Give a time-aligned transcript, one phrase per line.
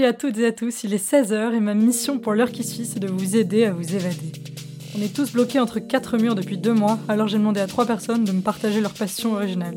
[0.00, 2.64] Salut à toutes et à tous, il est 16h et ma mission pour l'heure qui
[2.64, 4.32] suit, c'est de vous aider à vous évader.
[4.96, 7.84] On est tous bloqués entre quatre murs depuis deux mois, alors j'ai demandé à trois
[7.84, 9.76] personnes de me partager leur passion originale.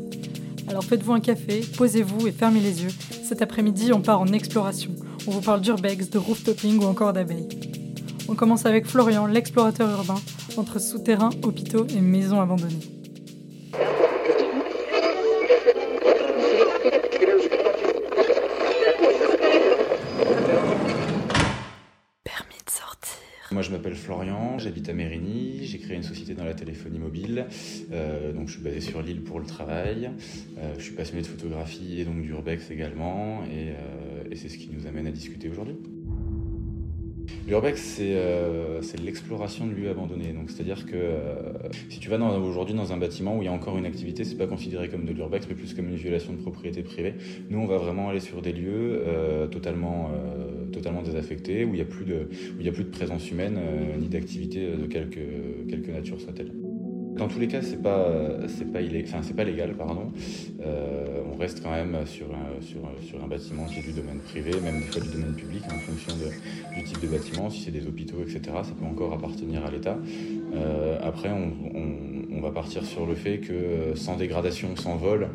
[0.66, 2.90] Alors faites-vous un café, posez-vous et fermez les yeux.
[3.22, 4.92] Cet après-midi, on part en exploration.
[5.26, 7.50] On vous parle d'urbex, de rooftoping ou encore d'abeilles.
[8.26, 10.22] On commence avec Florian, l'explorateur urbain,
[10.56, 12.93] entre souterrains, hôpitaux et maisons abandonnées.
[26.32, 27.44] Dans la téléphonie mobile,
[27.92, 30.10] euh, donc je suis basé sur l'île pour le travail.
[30.58, 34.56] Euh, je suis passionné de photographie et donc d'urbex également, et, euh, et c'est ce
[34.56, 35.76] qui nous amène à discuter aujourd'hui.
[37.46, 40.34] L'urbex, c'est l'exploration de lieux abandonnés.
[40.46, 40.96] C'est-à-dire que
[41.90, 44.36] si tu vas aujourd'hui dans un bâtiment où il y a encore une activité, c'est
[44.36, 47.14] pas considéré comme de l'urbex, mais plus comme une violation de propriété privée.
[47.50, 49.02] Nous, on va vraiment aller sur des lieux
[49.50, 50.10] totalement,
[50.74, 52.28] totalement désaffectés, où il n'y a plus de,
[52.66, 55.20] a plus de présence humaine euh, ni d'activité de quelque,
[55.68, 56.52] quelque nature soit-elle.
[57.16, 58.08] Dans tous les cas, c'est pas,
[58.48, 60.10] c'est pas, enfin, c'est pas légal, pardon.
[60.60, 64.50] Euh, on reste quand même sur un, sur, un bâtiment qui est du domaine privé,
[64.60, 66.12] même des fois du domaine public, en fonction
[66.76, 67.50] du type de bâtiment.
[67.50, 69.96] Si c'est des hôpitaux, etc., ça peut encore appartenir à l'État.
[70.54, 75.30] Euh, après, on, va partir sur le fait que sans dégradation, sans vol,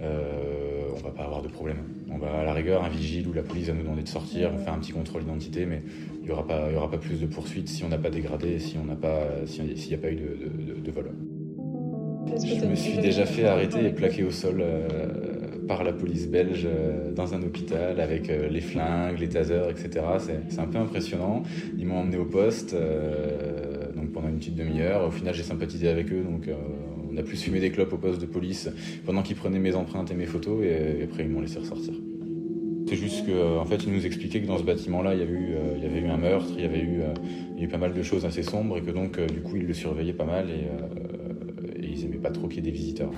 [0.00, 1.78] euh, on va pas avoir de problème.
[2.14, 4.50] On va à la rigueur, un vigile ou la police va nous demander de sortir,
[4.54, 5.82] on fait un petit contrôle d'identité, mais
[6.20, 8.58] il n'y aura, pas- y aura pas plus de poursuites si on n'a pas dégradé,
[8.58, 11.10] si on n'a pas, si- s'il n'y a pas eu de, de- de- de vol.
[12.36, 16.64] Je me suis déjà fait arrêter et plaquer au sol euh, par la police belge
[16.66, 20.04] euh, dans un hôpital avec euh, les flingues, les tasers, etc.
[20.18, 21.42] C'est- C'est un peu impressionnant.
[21.78, 22.74] Ils m'ont emmené au poste
[23.96, 25.06] donc pendant une petite demi-heure.
[25.06, 26.22] Au final, j'ai sympathisé avec eux.
[26.22, 26.48] Donc,
[27.12, 28.70] on a plus fumé des clopes au poste de police
[29.04, 30.64] pendant qu'ils prenaient mes empreintes et mes photos.
[30.64, 31.94] Et, après, ils m'ont laissé ressortir.
[32.88, 35.32] C'est juste qu'en en fait, ils nous expliquaient que dans ce bâtiment-là, il, y avait
[35.32, 37.14] eu, euh, il y avait eu un meurtre, il y avait eu, euh,
[37.56, 39.56] il y eu pas mal de choses assez sombres et que donc, euh, du coup,
[39.56, 42.76] ils le surveillaient pas mal et, euh, ils aimaient pas trop qu'il y ait des
[42.76, 43.10] visiteurs.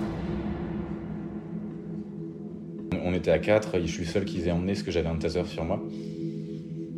[3.03, 5.15] On était à 4, je suis le seul qu'ils aient emmené ce que j'avais un
[5.15, 5.81] taser sur moi.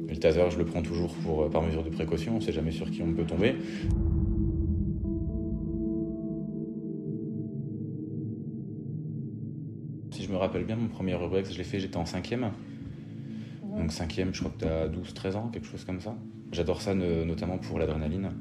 [0.09, 2.71] Le taser, je le prends toujours pour, euh, par mesure de précaution, on sait jamais
[2.71, 3.55] sur qui on peut tomber.
[10.37, 12.51] Me rappelle bien, mon premier urbex, je l'ai fait, j'étais en cinquième.
[13.75, 16.15] Donc cinquième, je crois que tu as 12-13 ans, quelque chose comme ça.
[16.51, 18.31] J'adore ça notamment pour l'adrénaline.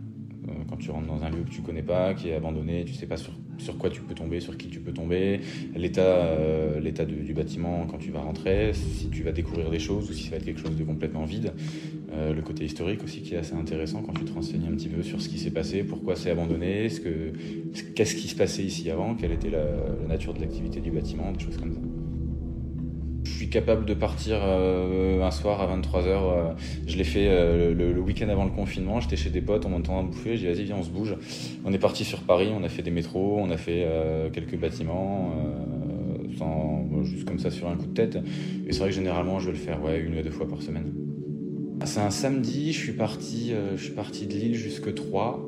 [0.49, 2.95] Euh, Quand tu rentres dans un lieu que tu connais pas, qui est abandonné, tu
[2.95, 3.33] sais pas sur,
[3.79, 5.41] quoi tu peux tomber, sur qui tu peux tomber,
[5.75, 10.13] l'état euh, du, bâtiment quand tu vas rentrer, si tu vas découvrir des choses ou
[10.13, 11.53] si ça va être quelque chose de complètement vide.
[12.13, 14.89] Euh, le côté historique aussi qui est assez intéressant quand tu te renseignes un petit
[14.89, 17.33] peu sur ce qui s'est passé, pourquoi c'est abandonné, ce que-
[17.95, 19.65] qu'est-ce qui se passait ici avant, quelle était la
[20.09, 21.96] nature de l'activité du bâtiment, des choses comme ça.
[23.47, 26.57] Suis capable de partir euh, un soir à 23h.
[26.89, 29.01] je l'ai fait euh, le, week-end avant le confinement.
[29.01, 30.37] J'étais chez des potes, on m'entend à bouffer.
[30.37, 31.15] J'ai dit, vas-y, viens, on se bouge.
[31.65, 34.57] On est parti sur Paris, on a fait des métros, on a fait euh, quelques
[34.57, 35.33] bâtiments,
[36.41, 38.19] euh, juste comme ça sur un coup de tête.
[38.67, 40.93] Et c'est vrai que généralement, je vais le faire une ou deux fois par semaine.
[41.85, 45.39] C'est un samedi, je suis parti, euh, je suis parti de Lille jusque Troyes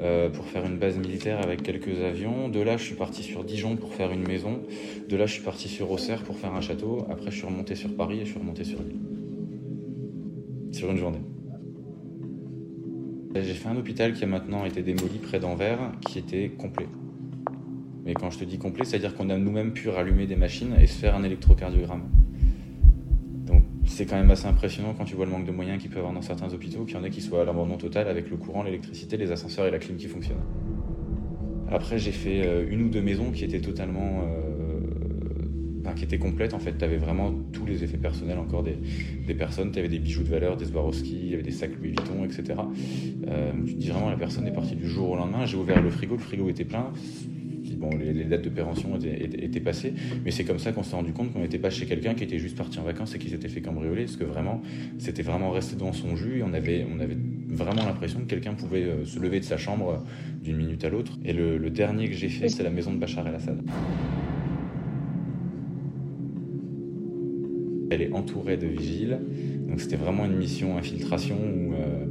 [0.00, 2.48] euh, pour faire une base militaire avec quelques avions.
[2.48, 4.60] De là, je suis parti sur Dijon pour faire une maison.
[5.08, 7.06] De là, je suis parti sur Auxerre pour faire un château.
[7.10, 9.00] Après, je suis remonté sur Paris et je suis remonté sur Lille.
[10.72, 11.22] Sur une journée.
[13.34, 16.88] J'ai fait un hôpital qui a maintenant été démoli près d'Anvers, qui était complet.
[18.04, 20.86] Mais quand je te dis complet, c'est-à-dire qu'on a nous-mêmes pu rallumer des machines et
[20.86, 22.08] se faire un électrocardiogramme.
[23.86, 25.98] C'est quand même assez impressionnant quand tu vois le manque de moyens qu'il peut y
[25.98, 28.36] avoir dans certains hôpitaux, qu'il y en a qui soient à l'abandon total avec le
[28.36, 30.44] courant, l'électricité, les ascenseurs et la clim qui fonctionnent.
[31.70, 34.22] Après j'ai fait euh, une ou deux maisons qui étaient totalement...
[34.24, 34.56] euh,
[35.96, 36.78] qui étaient complètes en fait.
[36.78, 38.78] Tu avais vraiment tous les effets personnels encore des,
[39.26, 39.72] des personnes.
[39.72, 42.60] Tu avais des bijoux de valeur, des Swarovski, des sacs Louis Vuitton, etc.
[43.26, 45.46] Euh, tu te dis vraiment la personne est partie du jour au lendemain.
[45.46, 46.92] J'ai ouvert le frigo, le frigo était plein.
[47.90, 49.94] Les, dates de péremption étaient, passées,
[50.24, 52.38] mais c'est comme ça qu'on s'est rendu compte qu'on n'était pas chez quelqu'un qui était
[52.38, 54.62] juste parti en vacances et qui s'était fait cambrioler, parce que vraiment,
[54.98, 56.86] c'était vraiment resté dans son jus et on avait,
[57.48, 60.90] vraiment l'impression que quelqu'un pouvait euh, se lever de sa chambre euh, d'une minute à
[60.90, 61.18] l'autre.
[61.24, 63.62] Et le, le dernier que j'ai fait, c'est la maison de Bachar el-Assad.
[67.90, 69.18] Elle est entourée de vigiles,
[69.68, 72.06] donc c'était vraiment une mission infiltration où euh,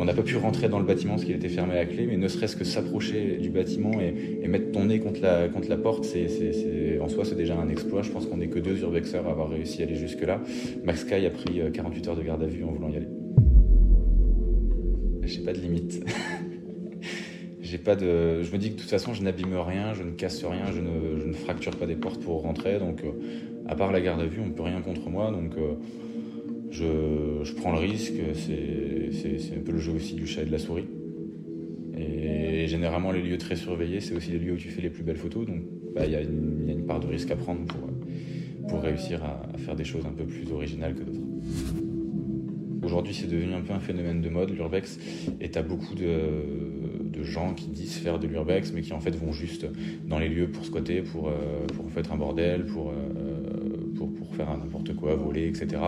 [0.00, 2.16] on n'a pas pu rentrer dans le bâtiment parce qu'il était fermé à clé, mais
[2.16, 5.76] ne serait-ce que s'approcher du bâtiment et, et mettre ton nez contre la, contre la
[5.76, 8.00] porte, c'est, en soi c'est déjà un exploit.
[8.00, 10.40] Je pense qu'on n'est que deux urbexeurs à avoir réussi à aller jusque-là.
[10.84, 13.08] Max Sky a pris euh, 48 heures de garde à vue en voulant y aller.
[15.24, 16.02] J'ai pas de limite.
[17.60, 18.42] J'ai pas de.
[18.42, 20.80] Je me dis que de toute façon, je n'abîme rien, je ne casse rien, je
[20.80, 22.78] ne, je ne fracture pas des portes pour rentrer.
[22.78, 23.12] Donc, euh,
[23.68, 25.30] à part la garde à vue, on peut rien contre moi.
[25.30, 25.74] Donc, euh,
[26.70, 30.58] Je, prends le risque, c'est un peu le jeu aussi du chat et de la
[30.58, 30.86] souris.
[31.96, 35.02] Et généralement, les lieux très surveillés, c'est aussi les lieux où tu fais les plus
[35.02, 35.46] belles photos.
[35.46, 35.62] Donc,
[35.94, 37.60] bah, il y, a une part de risque à prendre
[38.68, 41.20] pour, réussir à, faire des choses un peu plus originales que d'autres.
[42.82, 44.98] Aujourd'hui, c'est devenu un peu un phénomène de mode, l'urbex,
[45.40, 49.30] et tu beaucoup de, gens qui disent faire de l'urbex, mais qui en fait vont
[49.30, 49.66] juste
[50.06, 53.39] dans les lieux pour squatter, pour, euh, pour faire un bordel, pour, euh,
[54.46, 55.82] faire n'importe quoi, voler, etc.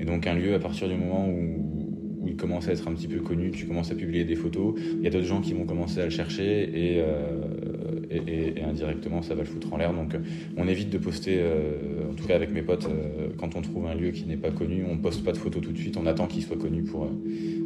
[0.00, 1.84] Et donc un lieu, à partir du moment où,
[2.26, 5.02] il commence à être un petit peu connu, tu commences à publier des photos, il
[5.02, 7.42] y a d'autres gens qui vont commencer à le chercher, et, euh,
[8.66, 9.92] indirectement ça va le foutre en l'air.
[9.92, 10.16] Donc
[10.56, 13.86] on évite de poster, euh, en tout cas avec mes potes, euh, quand on trouve
[13.86, 16.06] un lieu qui n'est pas connu, on poste pas de photos tout de suite, on
[16.06, 17.10] attend qu'il soit connu pour,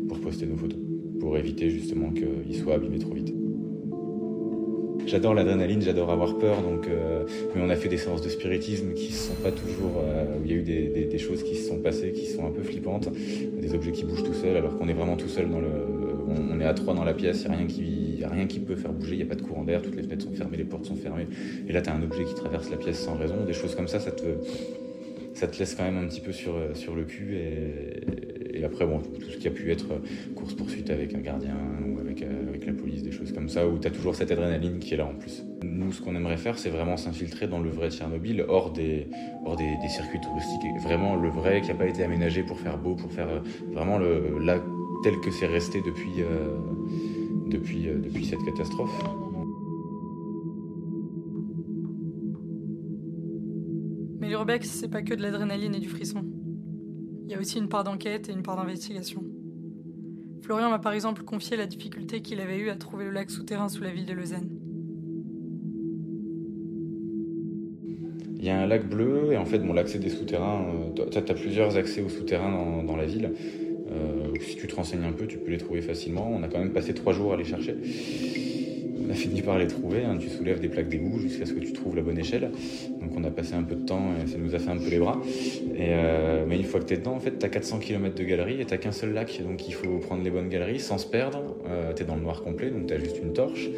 [0.08, 0.79] pour poster nos photos,
[1.20, 3.32] pour éviter justement qu'il soit abîmé trop vite.
[5.08, 6.87] J'adore l'adrénaline, j'adore avoir peur, donc
[7.55, 10.50] mais on a fait des séances de spiritisme qui ne sont pas toujours, où il
[10.50, 13.08] y a eu des, choses qui se sont passées, qui sont un peu flippantes,
[13.60, 15.69] des objets qui bougent tout seuls, alors qu'on est vraiment tout seul dans le,
[16.28, 18.76] on, est à trois dans la pièce, il n'y a rien qui rien qui peut
[18.76, 20.64] faire bouger, il n'y a pas de courant d'air, toutes les fenêtres sont fermées, les
[20.64, 21.26] portes sont fermées.
[21.69, 23.44] Et là, tu as un objet qui traverse la pièce sans raison.
[23.46, 24.25] Des choses comme ça, ça te,
[25.34, 27.37] ça te laisse quand même un petit peu sur, sur le cul.
[28.54, 29.87] Et, après, bon, tout ce qui a pu être
[30.34, 31.54] course-poursuite avec un gardien
[33.49, 35.43] comme ça, où tu as toujours cette adrénaline qui est là en plus.
[35.62, 39.09] Nous, ce qu'on aimerait faire, c'est vraiment s'infiltrer dans le vrai Tchernobyl, hors des,
[39.47, 40.83] hors des, circuits touristiques.
[40.83, 43.29] Vraiment le vrai qui n'a pas été aménagé pour faire beau, pour faire
[43.73, 44.61] vraiment le, là
[45.03, 46.21] tel que c'est resté depuis.
[46.21, 46.59] Euh,
[47.47, 48.93] depuis, euh, depuis cette catastrophe.
[54.21, 56.27] Mais l'urbex, c'est pas que de l'adrénaline et du frisson.
[57.25, 59.25] Il y a aussi une part d'enquête et une part d'investigation.
[60.43, 63.69] Florian m'a par exemple confié la difficulté qu'il avait eue à trouver le lac souterrain
[63.69, 64.49] sous la ville de Lausanne.
[68.37, 70.64] Il y a un lac bleu, et en fait, mon l'accès des souterrains,
[70.99, 73.32] euh, tu as, plusieurs accès aux souterrains dans, dans la ville.
[73.90, 76.31] Euh, si tu te renseignes un peu, tu peux les trouver facilement.
[76.31, 77.75] On a quand même passé trois jours à les chercher.
[79.08, 80.05] On a fini par les trouver.
[80.05, 80.19] Hein.
[80.20, 82.50] Tu soulèves des plaques d'égout jusqu'à ce que tu trouves la bonne échelle.
[83.00, 84.90] Donc on a passé un peu de temps et ça nous a fait un peu
[84.90, 85.19] les bras.
[85.78, 88.25] Euh, mais une fois que tu es dedans, en fait, tu as 400 km de
[88.25, 89.40] galeries et tu qu'un seul lac.
[89.43, 91.56] Donc il faut prendre les bonnes galeries sans se perdre.
[91.66, 93.70] Euh, tu es dans le noir complet, donc tu juste une torche.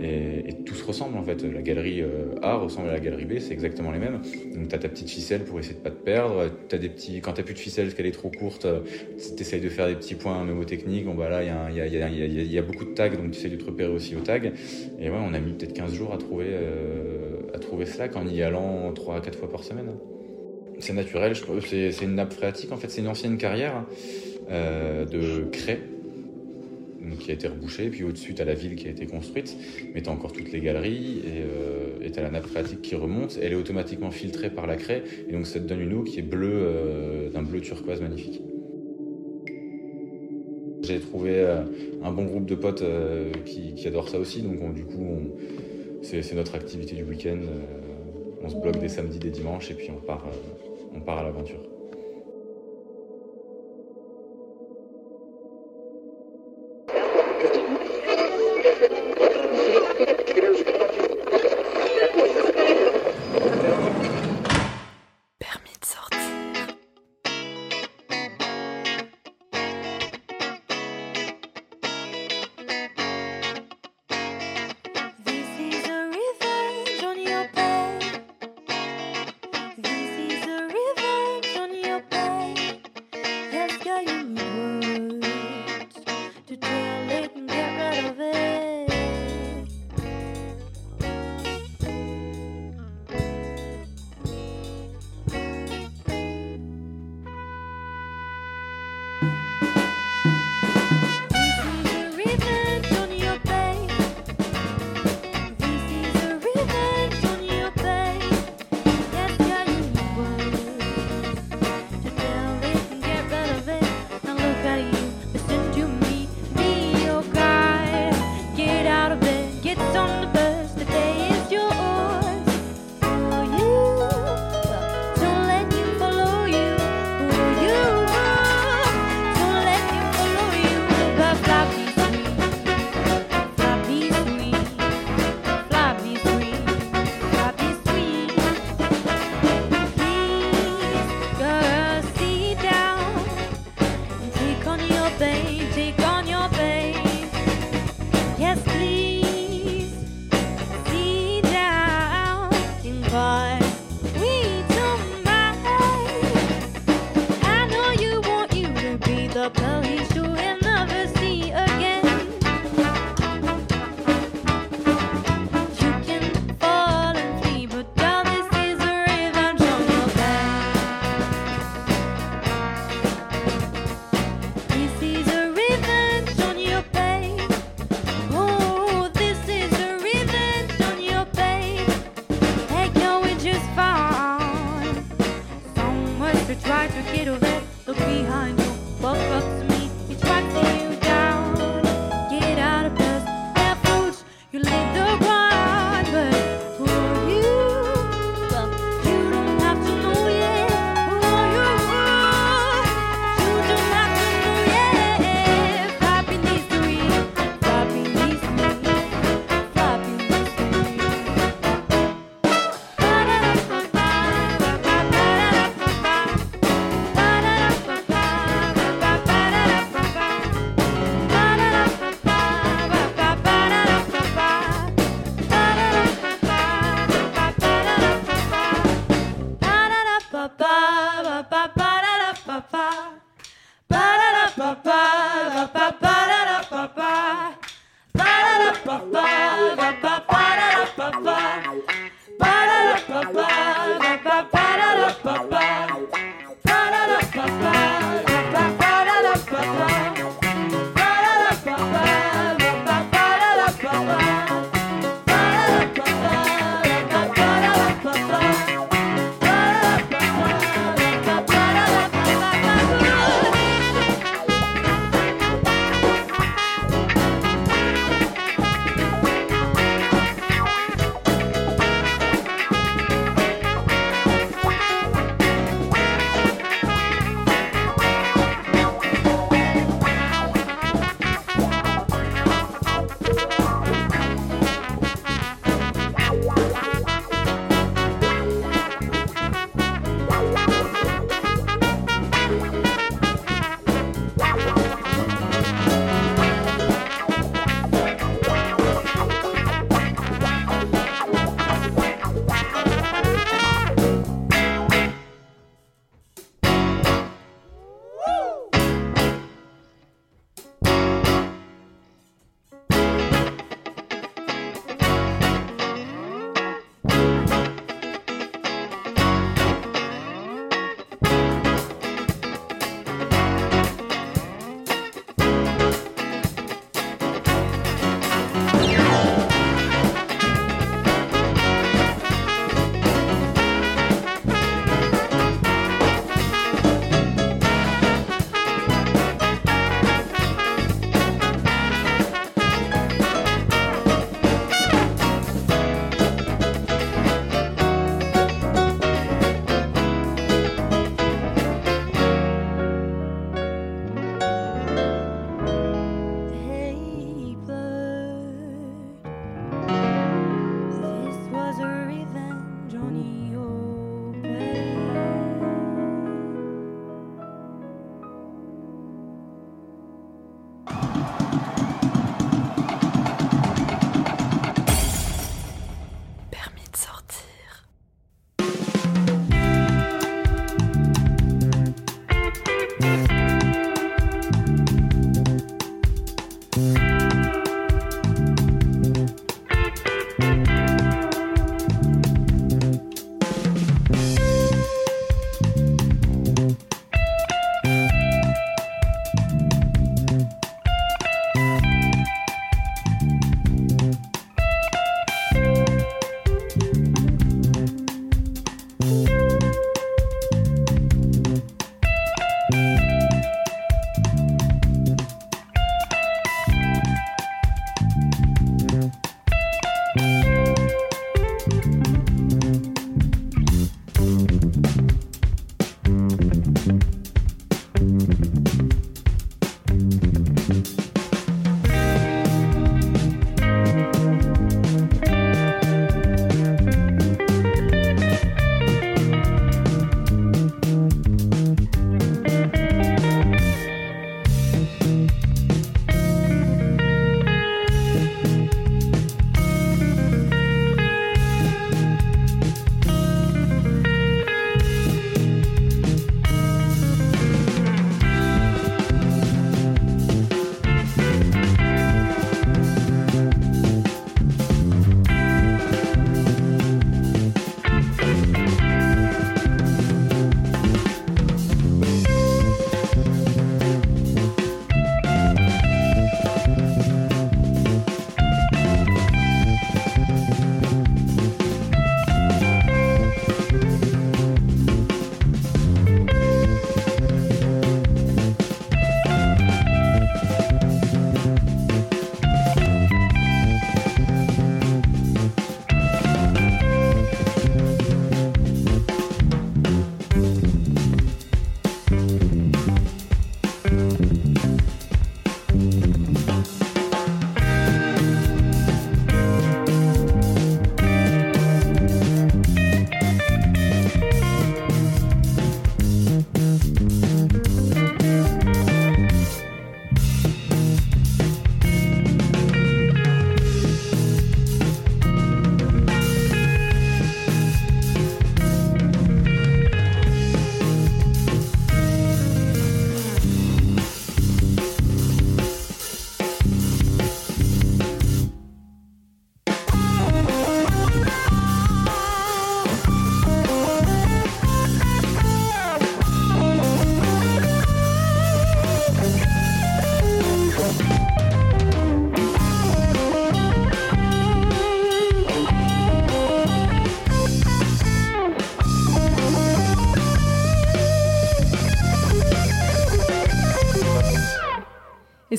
[0.00, 1.42] Et, tout se ressemble en fait.
[1.42, 4.20] La galerie euh, A ressemble à la galerie B, c'est exactement les mêmes.
[4.54, 6.50] Donc tu as ta petite ficelle pour essayer de pas te perdre.
[6.72, 7.20] As des petits...
[7.20, 8.80] Quand tu plus de ficelle parce qu'elle est trop courte, euh,
[9.36, 11.04] tu essayes de faire des petits points mémotechniques.
[11.04, 13.92] Bon bah là, il y a, beaucoup de tags, donc tu essayes de te repérer
[13.92, 14.40] aussi aux tags.
[14.98, 18.26] Et ouais, on a mis peut-être 15 jours à trouver, euh, à trouver cela en
[18.26, 19.92] y allant 3 à 4 fois par semaine.
[20.78, 23.84] C'est naturel, c'est une nappe phréatique en fait, c'est une ancienne carrière
[24.50, 25.80] de craie
[27.18, 29.56] qui a été rebouchée, puis au-dessus, tu as la ville qui a été construite,
[29.94, 31.22] mais tu as encore toutes les galeries,
[32.02, 35.02] et tu as la nappe phréatique qui remonte, elle est automatiquement filtrée par la craie,
[35.28, 38.42] et donc ça te donne une eau qui est bleue, euh, d'un bleu turquoise magnifique.
[40.82, 41.62] J'ai trouvé euh,
[42.02, 45.32] un bon groupe de potes euh, qui, qui, adorent ça aussi, donc du coup,
[46.02, 47.38] c'est notre activité du week-end.
[48.42, 50.26] on se bloque des samedis, des dimanches, et puis on part,
[50.94, 51.73] on part à l'aventure.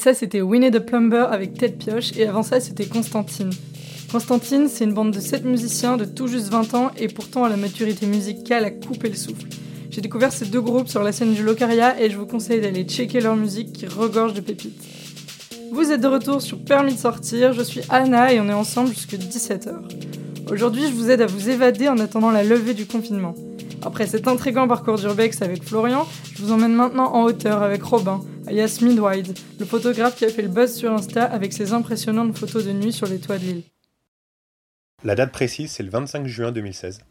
[0.06, 3.50] Ça, c'était Winnie the Plumber avec Ted Pioche, et avant ça, c'était Constantine.
[4.12, 7.50] Constantine, c'est une bande de 7 musiciens de tout juste 20 ans, et pourtant à
[7.50, 9.48] la maturité musicale à couper le souffle.
[9.89, 12.84] J'ai découvert ces deux groupes sur la scène du Locaria, et je vous conseille d'aller
[12.84, 14.80] checker leur musique qui regorge de pépites.
[15.72, 18.89] Vous êtes de retour sur Permis de sortir, je suis Anna et on est ensemble
[18.89, 19.72] jusqu'à 17h.
[20.52, 23.34] Aujourd'hui, je vous aide à vous évader en attendant la levée du confinement.
[23.86, 28.19] Après cet intrigant parcours d'urbex avec Florian, je vous emmène maintenant en hauteur avec Robin,
[28.48, 32.65] alias Midwide, le photographe qui a fait le buzz sur Insta avec ses impressionnantes photos
[32.65, 33.63] de nuit sur les toits de l'île.
[35.04, 37.02] La date précise, c'est le 25 juin 2016.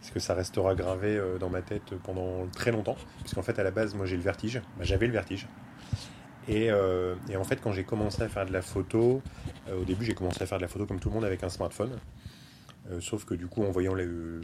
[0.00, 2.96] Parce que ça restera gravé euh, dans ma tête pendant très longtemps?
[3.18, 4.62] Parce qu'en fait, à la base, moi j'ai le vertige.
[4.78, 5.48] Bah, J'avais le vertige.
[6.46, 9.22] Et, euh, et, en fait, quand j'ai commencé à faire de la photo,
[9.68, 11.42] euh, au début, j'ai commencé à faire de la photo comme tout le monde avec
[11.42, 11.98] un smartphone.
[12.90, 14.40] Euh, sauf que du coup, en voyant le,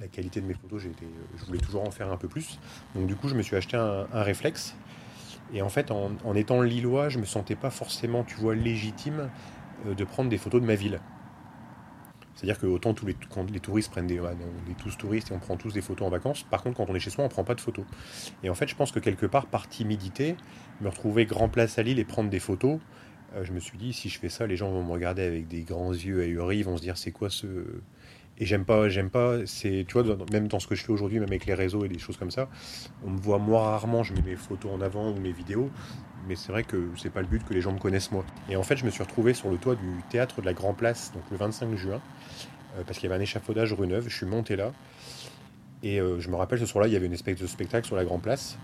[0.00, 2.58] la qualité de mes photos, été, je voulais toujours en faire un peu plus.
[2.94, 4.74] Donc du coup, je me suis acheté un, réflexe.
[5.52, 9.30] Et en fait, en, étant lillois, je me sentais pas forcément, tu vois, légitime
[9.86, 11.00] euh, de prendre des photos de ma ville.
[12.34, 15.34] C'est-à-dire que autant tous les, quand les touristes prennent des, on est tous touristes et
[15.34, 16.44] on prend tous des photos en vacances.
[16.44, 17.84] Par contre, quand on est chez soi, on prend pas de photos.
[18.42, 20.36] Et en fait, je pense que quelque part, par timidité,
[20.80, 22.78] me retrouver grand place à Lille et prendre des photos,
[23.34, 25.48] euh, je me suis dit si je fais ça, les gens vont me regarder avec
[25.48, 27.46] des grands yeux ahuris, ils vont se dire c'est quoi ce
[28.40, 31.20] et j'aime pas, j'aime pas, c'est, tu vois, même dans ce que je fais aujourd'hui,
[31.20, 32.48] même avec les réseaux et des choses comme ça,
[33.04, 35.70] on me voit moi rarement, je mets mes photos en avant ou mes vidéos,
[36.26, 38.24] mais c'est vrai que c'est pas le but que les gens me connaissent moi.
[38.48, 40.72] Et en fait, je me suis retrouvé sur le toit du théâtre de la Grand
[40.72, 42.00] Place, donc le 25 juin,
[42.78, 44.72] euh, parce qu'il y avait un échafaudage rue Neuve, je suis monté là,
[45.82, 47.96] et euh, je me rappelle ce soir-là, il y avait une espèce de spectacle sur
[47.96, 48.56] la Grand Place,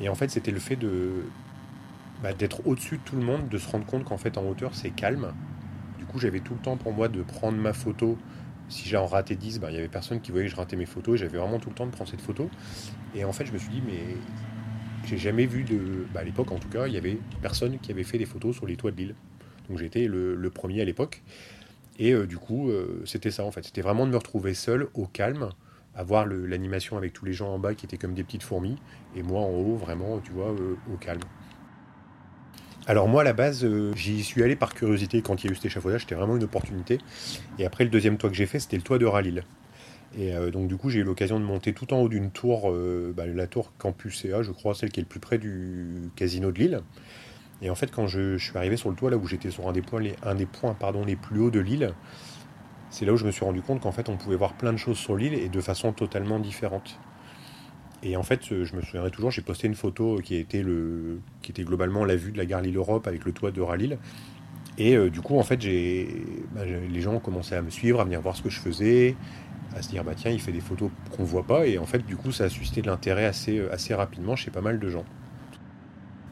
[0.00, 0.78] et en fait, c'était le fait
[2.22, 4.74] bah, d'être au-dessus de tout le monde, de se rendre compte qu'en fait, en hauteur,
[4.74, 5.34] c'est calme.
[5.98, 8.16] Du coup, j'avais tout le temps pour moi de prendre ma photo
[8.68, 10.86] si j'en ratais 10, ben, il n'y avait personne qui voyait que je ratais mes
[10.86, 12.50] photos j'avais vraiment tout le temps de prendre cette photo.
[13.14, 14.16] Et en fait, je me suis dit, mais
[15.06, 16.06] j'ai jamais vu de.
[16.12, 18.54] Bah, à l'époque, en tout cas, il y avait personne qui avait fait des photos
[18.54, 19.14] sur les toits de l'île.
[19.68, 21.22] Donc j'étais le, le, premier à l'époque.
[21.98, 23.64] Et euh, du coup, euh, c'était ça en fait.
[23.64, 25.50] C'était vraiment de me retrouver seul, au calme,
[25.94, 28.76] à voir l'animation avec tous les gens en bas qui étaient comme des petites fourmis,
[29.16, 31.20] et moi en haut, vraiment, tu vois, euh, au calme.
[32.88, 35.52] Alors moi à la base, euh, j'y suis allé par curiosité quand il y a
[35.52, 36.96] eu cet échafaudage, c'était vraiment une opportunité.
[37.58, 39.44] Et après le deuxième toit que j'ai fait, c'était le toit de Ralil.
[40.16, 42.70] Et euh, donc du coup j'ai eu l'occasion de monter tout en haut d'une tour,
[42.70, 46.10] euh, bah, la tour Campus CA, je crois, celle qui est le plus près du
[46.16, 46.80] casino de Lille.
[47.60, 49.72] Et en fait quand je, suis arrivé sur le toit, là où j'étais sur un
[49.72, 51.92] des points, les, un des points pardon, les plus hauts de l'île,
[52.88, 54.78] c'est là où je me suis rendu compte qu'en fait on pouvait voir plein de
[54.78, 56.98] choses sur l'île et de façon totalement différente.
[58.02, 61.52] Et en fait, je me souviendrai toujours, j'ai posté une photo qui était, le, qui
[61.52, 63.98] globalement la vue de la gare Lille-Europe avec le toit de Ralil.
[64.78, 65.56] Et euh, du coup, en fait,
[66.54, 69.16] bah, les gens ont commencé à me suivre, à venir voir ce que je faisais,
[69.74, 71.66] à se dire, bah tiens, il fait des photos qu'on voit pas.
[71.66, 74.60] Et en fait, du coup, ça a suscité de l'intérêt assez, assez rapidement chez pas
[74.60, 75.04] mal de gens.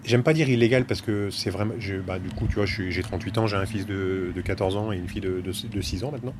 [0.06, 1.74] J'aime pas dire illégal parce que c'est vraiment.
[2.06, 4.92] Bah, du coup, tu vois, j'ai 38 ans, j'ai un fils de, de, 14 ans
[4.92, 6.34] et une fille de, de, de 6 ans maintenant.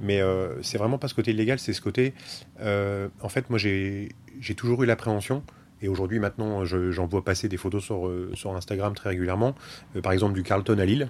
[0.00, 2.12] Mais euh, c'est vraiment pas ce côté illégal, c'est ce côté.
[2.60, 4.10] Euh, en fait, moi, j'ai
[4.56, 5.42] toujours eu l'appréhension.
[5.80, 9.54] Et aujourd'hui, maintenant, j'en vois passer des photos sur, euh, Instagram très régulièrement.
[9.96, 11.08] Euh, par exemple, du Carlton à Lille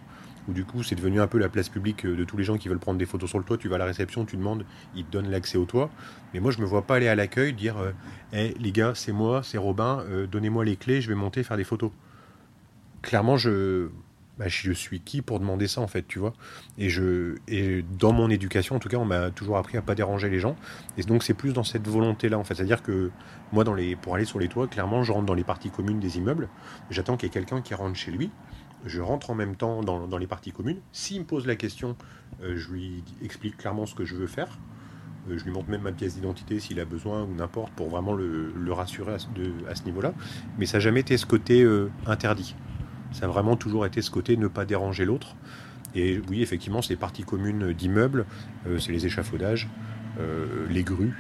[0.49, 2.69] où du coup c'est devenu un peu la place publique de tous les gens qui
[2.69, 3.59] veulent prendre des photos sur le toit.
[3.59, 5.91] Tu vas à la réception, tu demandes, ils te donnent l'accès au toit.
[6.35, 7.93] Mais moi je me vois pas aller à l'accueil dire euh,
[8.33, 11.57] hey, les gars, c'est moi, c'est Robin, euh, donnez-moi les clés, je vais monter faire
[11.57, 11.91] des photos.
[13.03, 13.89] Clairement, je,
[14.39, 16.33] bah, je suis qui pour demander ça en fait, tu vois
[16.79, 19.95] et, je, et dans mon éducation, en tout cas, on m'a toujours appris à pas
[19.95, 20.57] déranger les gens.
[20.97, 22.55] Et donc c'est plus dans cette volonté-là en fait.
[22.55, 23.11] C'est-à-dire que
[23.53, 23.65] moi,
[24.01, 26.49] pour aller sur les toits, clairement, je rentre dans les parties communes des immeubles.
[26.91, 28.31] J'attends qu'il y ait quelqu'un qui rentre chez lui
[28.85, 30.81] je rentre en même temps dans, les parties communes.
[30.93, 31.97] S'il me pose la question,
[32.43, 34.59] euh, je lui explique clairement ce que je veux faire.
[35.29, 38.15] Euh, je lui montre même ma pièce d'identité s'il a besoin ou n'importe pour vraiment
[38.15, 40.15] le, rassurer à, ce niveau-là.
[40.59, 42.55] Mais ça n'a jamais été ce côté euh, interdit.
[43.13, 45.35] Ça a vraiment toujours été ce côté ne pas déranger l'autre.
[45.95, 48.27] Et oui, effectivement, c'est les parties communes d'immeubles,
[48.79, 49.71] c'est les échafaudages,
[50.69, 51.15] les grues,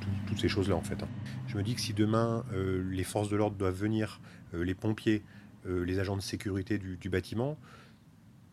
[0.00, 1.02] tout, toutes ces choses-là en fait.
[1.02, 1.08] Hein.
[1.46, 2.42] Je me dis que si demain
[2.90, 4.22] les forces de l'ordre doivent venir,
[4.54, 5.22] les pompiers,
[5.64, 7.58] les agents de sécurité du, bâtiment.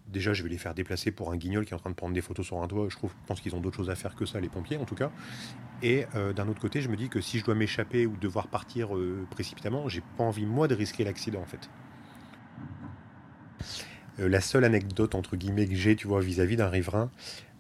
[0.08, 2.13] Déjà, je vais les faire déplacer pour un guignol qui est en train de prendre
[2.13, 2.88] des photos sur un toit.
[2.89, 4.95] Je, trouve, pense qu'ils ont d'autres choses à faire que ça, les pompiers en tout
[4.95, 5.12] cas.
[5.84, 8.47] Et euh, d'un autre côté, je me dis que si je dois m'échapper ou devoir
[8.47, 11.69] partir euh, précipitamment, j'ai pas envie moi de risquer l'accident en fait.
[14.19, 17.10] Euh, la seule anecdote entre guillemets que j'ai, tu vois, vis-à-vis d'un riverain,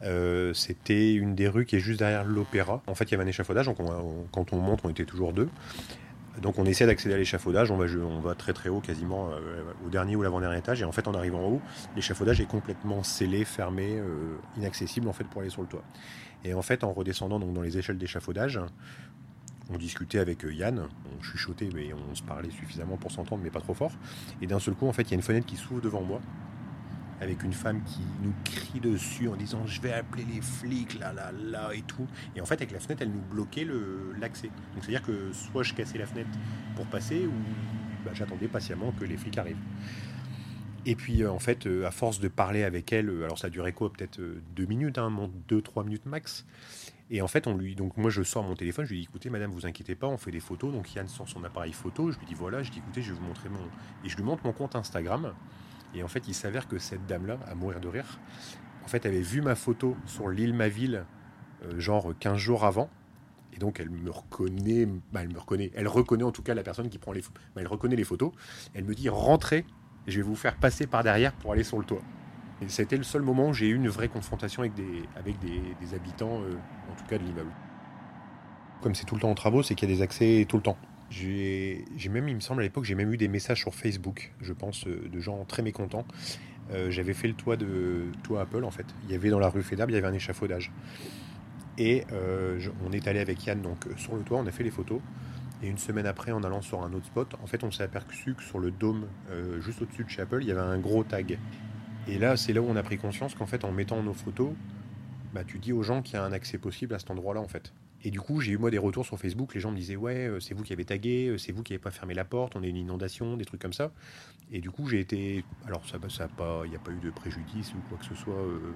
[0.03, 2.81] euh, c'était une des rues qui est juste derrière l'opéra.
[2.87, 5.05] En fait, il y avait un échafaudage, donc on, on, quand on monte, on était
[5.05, 5.49] toujours deux.
[6.41, 9.63] Donc on essaie d'accéder à l'échafaudage, on va, on va très très haut, quasiment euh,
[9.85, 11.61] au dernier ou l'avant-dernier étage, et en fait en arrivant en haut,
[11.95, 15.83] l'échafaudage est complètement scellé, fermé, euh, inaccessible en fait pour aller sur le toit.
[16.45, 18.59] Et en fait en redescendant donc dans les échelles d'échafaudage,
[19.73, 23.49] on discutait avec euh, Yann, on chuchotait, mais on se parlait suffisamment pour s'entendre, mais
[23.49, 23.91] pas trop fort.
[24.41, 26.19] Et d'un seul coup, en fait, il y a une fenêtre qui s'ouvre devant moi,
[27.21, 31.13] avec une femme qui nous crie dessus en disant je vais appeler les flics, là,
[31.13, 32.07] là, là, et tout.
[32.35, 33.65] Et en fait, avec la fenêtre, elle nous bloquait
[34.19, 34.47] l'accès.
[34.73, 36.29] Donc c'est-à-dire que soit je cassais la fenêtre
[36.75, 37.33] pour passer, ou
[38.03, 39.61] bah, j'attendais patiemment que les flics arrivent.
[40.87, 43.71] Et puis, euh, en fait, euh, à force de parler avec elle, alors ça durait
[43.71, 44.19] quoi Peut-être
[44.55, 45.11] deux minutes, hein,
[45.47, 46.45] deux, trois minutes max.
[47.11, 49.29] Et en fait, on lui, donc moi je sors mon téléphone, je lui dis écoutez
[49.29, 50.71] madame, vous inquiétez pas, on fait des photos.
[50.71, 53.19] Donc Yann sort son appareil photo, je lui dis voilà, je dis écoutez, je vais
[53.19, 53.59] vous montrer mon.
[54.05, 55.33] Et je lui montre mon compte Instagram.
[55.93, 58.19] Et en fait, il s'avère que cette dame-là, à mourir de rire,
[58.83, 61.05] en fait, avait vu ma photo sur l'île Ma Ville,
[61.63, 62.89] euh, genre 15 jours avant.
[63.53, 66.63] Et donc elle me reconnaît, bah, elle me reconnaît, elle reconnaît en tout cas la
[66.63, 68.31] personne qui prend les photos, bah, elle reconnaît les photos.
[68.73, 69.65] Elle me dit rentrez,
[70.07, 72.01] je vais vous faire passer par derrière pour aller sur le toit.
[72.61, 74.73] Et c'était le seul moment où j'ai eu une vraie confrontation avec
[75.39, 76.53] des, habitants, euh,
[76.91, 77.51] en tout cas de l'immeuble.
[78.81, 80.63] Comme c'est tout le temps en travaux, c'est qu'il y a des accès tout le
[80.63, 80.77] temps.
[81.11, 84.53] J'ai même, il me semble à l'époque, j'ai même eu des messages sur Facebook, je
[84.53, 86.05] pense, euh, de gens très mécontents.
[86.71, 88.85] Euh, j'avais fait le toit de toit Apple en fait.
[89.03, 90.71] Il y avait dans la rue Fédab, il y avait un échafaudage.
[91.77, 92.03] Et
[92.85, 94.99] on est allé avec Yann donc sur le toit, on a fait les photos.
[95.63, 98.33] Et une semaine après, en allant sur un autre spot, en fait, on s'est aperçu
[98.35, 99.07] que sur le dôme,
[99.61, 101.39] juste au-dessus de chez Apple, il y avait un gros tag.
[102.07, 104.51] Et là, c'est là où on a pris conscience qu'en fait, en mettant nos photos,
[105.33, 107.47] bah, tu dis aux gens qu'il y a un accès possible à cet endroit-là, en
[107.47, 107.73] fait.
[108.03, 109.53] Et du coup, j'ai eu moi des retours sur Facebook.
[109.53, 111.73] Les gens me disaient ouais, euh, c'est vous qui avez tagué, euh, c'est vous qui
[111.73, 113.91] n'avez pas fermé la porte, on a une inondation, des trucs comme ça.
[114.51, 115.45] Et du coup, j'ai été.
[115.67, 118.15] Alors ça, ça pas, il n'y a pas eu de préjudice ou quoi que ce
[118.15, 118.73] soit euh,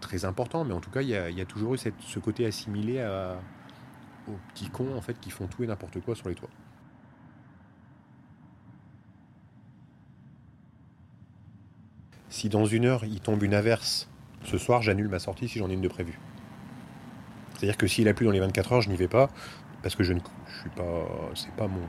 [0.00, 3.00] très important, mais en tout cas, il y a, toujours eu ce côté assimilé
[4.28, 6.50] aux petits cons en fait qui font tout et n'importe quoi sur les toits.
[12.36, 14.10] si dans une heure il tombe une averse,
[14.44, 16.18] ce soir j'annule ma sortie si j'en ai une de prévue.
[17.56, 19.30] C'est-à-dire que s'il a plu dans les 24 heures, je n'y vais pas
[19.82, 20.20] parce que je ne
[20.60, 21.80] suis pas c'est pas mon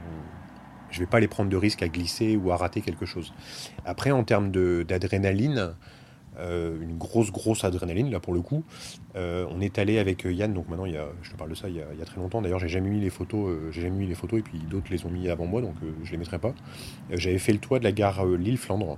[0.90, 3.34] je vais pas aller prendre de risque à glisser ou à rater quelque chose.
[3.86, 5.74] Après en termes d'adrénaline,
[6.40, 8.64] euh, une grosse grosse adrénaline là pour le coup.
[9.16, 11.56] Euh, on est allé avec Yann, donc maintenant il y a, je te parle de
[11.56, 12.42] ça il y a, très longtemps.
[12.42, 14.92] D'ailleurs j'ai jamais mis les photos, euh, j'ai jamais mis les photos et puis d'autres
[14.92, 16.54] les ont mis avant moi donc je les mettrai pas.
[17.10, 18.98] J'avais fait le toit de la gare Lille Flandre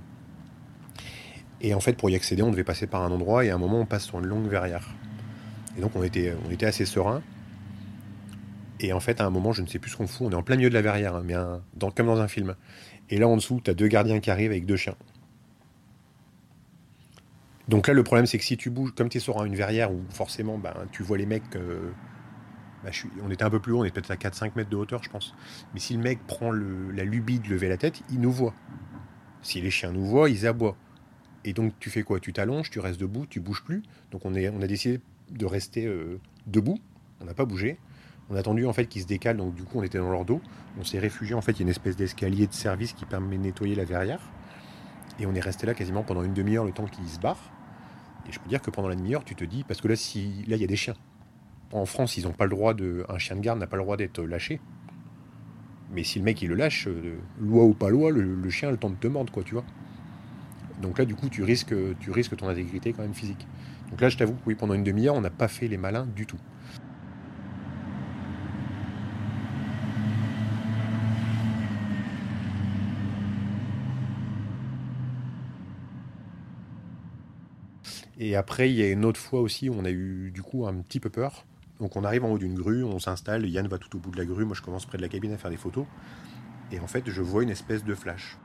[1.62, 3.58] et en fait, pour y accéder, on devait passer par un endroit et à un
[3.58, 4.88] moment, on passe sur une longue verrière.
[5.80, 7.22] Et donc, on était, assez serein.
[8.80, 10.34] Et en fait, à un moment, je ne sais plus ce qu'on fout, on est
[10.34, 11.32] en plein milieu de la verrière, hein, mais
[11.96, 12.54] comme dans un film.
[13.08, 14.94] Et là, en dessous, tu as deux gardiens qui arrivent avec deux chiens.
[17.66, 19.90] Donc là, le problème, c'est que si tu bouges, comme tu es sur une verrière
[19.90, 21.56] où forcément, ben, tu vois les mecs.
[21.56, 21.90] Euh,
[22.84, 22.92] ben,
[23.24, 25.08] on était un peu plus haut, on est peut-être à 4-5 mètres de hauteur, je
[25.08, 25.34] pense.
[25.72, 28.52] Mais si le mec prend la lubie de lever la tête, il nous voit.
[29.40, 30.76] Si les chiens nous voient, ils aboient.
[31.46, 32.20] Et donc tu fais quoi?
[32.20, 33.82] Tu t'allonges, tu restes debout, tu bouges plus.
[34.10, 36.78] Donc on, est, on a décidé de rester euh, debout.
[37.20, 37.78] On n'a pas bougé.
[38.30, 40.24] On a attendu en fait qu'ils se décalent, donc du coup on était dans leur
[40.24, 40.40] dos.
[40.78, 43.36] On s'est réfugié, en fait il y a une espèce d'escalier de service qui permet
[43.36, 44.20] de nettoyer la verrière.
[45.18, 47.50] Et on est resté là quasiment pendant une demi-heure le temps qu'ils se barrent.
[48.28, 50.44] Et je peux dire que pendant la demi-heure tu te dis, parce que là, si,
[50.46, 50.94] là il y a des chiens.
[51.72, 53.04] En France, ils n'ont pas le droit de.
[53.08, 54.60] Un chien de garde n'a pas le droit d'être lâché.
[55.92, 58.72] Mais si le mec il le lâche, euh, loi ou pas loi, le, chien a
[58.72, 59.64] le temps de te mordre, quoi, tu vois.
[60.80, 63.46] Donc là, du coup, tu risques, tu risques ton intégrité quand même physique.
[63.90, 66.26] Donc là, je t'avoue, oui, pendant une demi-heure, on n'a pas fait les malins du
[66.26, 66.38] tout.
[78.22, 80.66] Et après, il y a une autre fois aussi où on a eu du coup
[80.66, 81.46] un petit peu peur.
[81.80, 84.18] Donc on arrive en haut d'une grue, on s'installe, Yann va tout au bout de
[84.18, 85.86] la grue, moi je commence près de la cabine à faire des photos.
[86.70, 88.36] Et en fait, je vois une espèce de flash.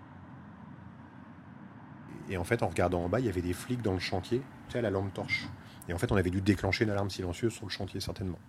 [2.29, 4.41] Et en fait, en regardant en bas, il y avait des flics dans le chantier,
[4.73, 5.47] à la lampe torche.
[5.87, 8.39] Et en fait, on avait dû déclencher une alarme silencieuse sur le chantier, certainement.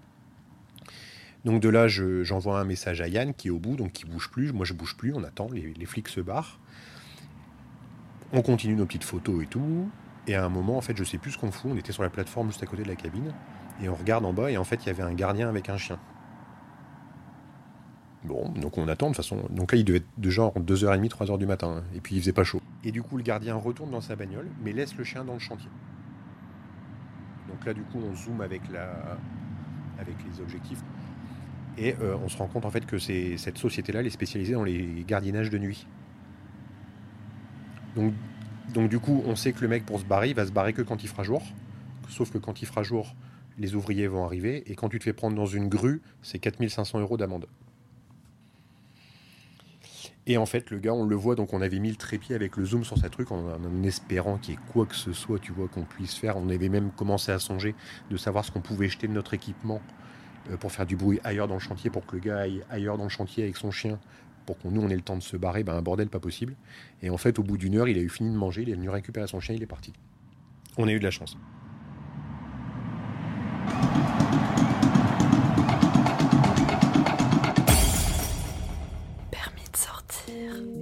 [1.44, 4.31] Donc de là, j'envoie un message à Yann qui est au bout, donc qui bouge
[4.31, 4.52] plus.
[4.52, 6.59] Moi, je bouge plus, on attend, les, flics se barrent.
[8.33, 9.88] On continue nos petites photos et tout.
[10.26, 11.70] Et à un moment, en fait, je sais plus ce qu'on fout.
[11.72, 13.33] On était sur la plateforme juste à côté de la cabine.
[13.81, 15.76] Et on regarde en bas, et en fait, il y avait un gardien avec un
[15.76, 16.00] chien.
[18.24, 19.44] Bon, donc on attend de façon.
[19.50, 21.85] Donc là, il devait être de genre 2h30, 3h du matin.
[21.94, 22.61] Et puis il faisait pas chaud.
[22.83, 25.38] Et du coup, le gardien retourne dans sa bagnole, mais laisse le chien dans le
[25.38, 25.70] chantier.
[27.57, 30.81] Donc là, du coup, on zoome avec, les objectifs.
[31.79, 34.64] Et euh, on se rend compte en fait que cette société-là, elle est spécialisée dans
[34.64, 35.87] les gardiennages de nuit.
[37.95, 38.12] Donc,
[38.75, 40.75] donc du coup, on sait que le mec, pour se barrer, il va se barrer
[40.75, 41.42] que quand il fera jour.
[42.11, 43.14] Sauf que quand il fera jour,
[43.57, 44.71] les ouvriers vont arriver.
[44.71, 47.47] Et quand tu te fais prendre dans une grue, c'est 4500 euros d'amende.
[50.28, 52.56] Et en fait, le gars, on le voit, donc on avait mis le trépied avec
[52.56, 55.52] le zoom sur sa truc en, espérant qu'il y ait quoi que ce soit, tu
[55.52, 56.36] vois, qu'on puisse faire.
[56.36, 57.76] On avait même commencé à songer
[58.10, 59.80] de savoir ce qu'on pouvait jeter de notre équipement
[60.50, 62.98] euh, pour faire du bruit ailleurs dans le chantier, pour que le gars aille ailleurs
[62.98, 64.00] dans le chantier avec son chien,
[64.46, 66.56] pour qu'on nous on ait le temps de se barrer, ben un bordel pas possible.
[67.02, 68.74] Et en fait, au bout d'une heure, il a eu fini de manger, il est
[68.74, 69.92] venu récupérer son chien, il est parti.
[70.76, 71.36] On a eu de la chance.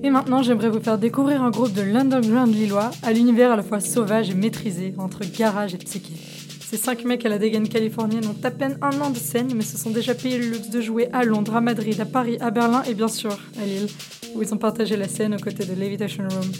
[0.04, 3.62] Et maintenant, j'aimerais vous faire découvrir un groupe de l'underground lillois à l'univers à la
[3.62, 6.12] fois sauvage et maîtrisé, entre garage et psyché.
[6.60, 9.62] Ces cinq mecs à la dégaine californienne ont à peine un an de scène, mais
[9.62, 12.50] se sont déjà payé le luxe de jouer à Londres, à Madrid, à Paris, à
[12.50, 13.86] Berlin et bien sûr à Lille,
[14.34, 16.52] où ils ont partagé la scène aux côtés de Levitation Room.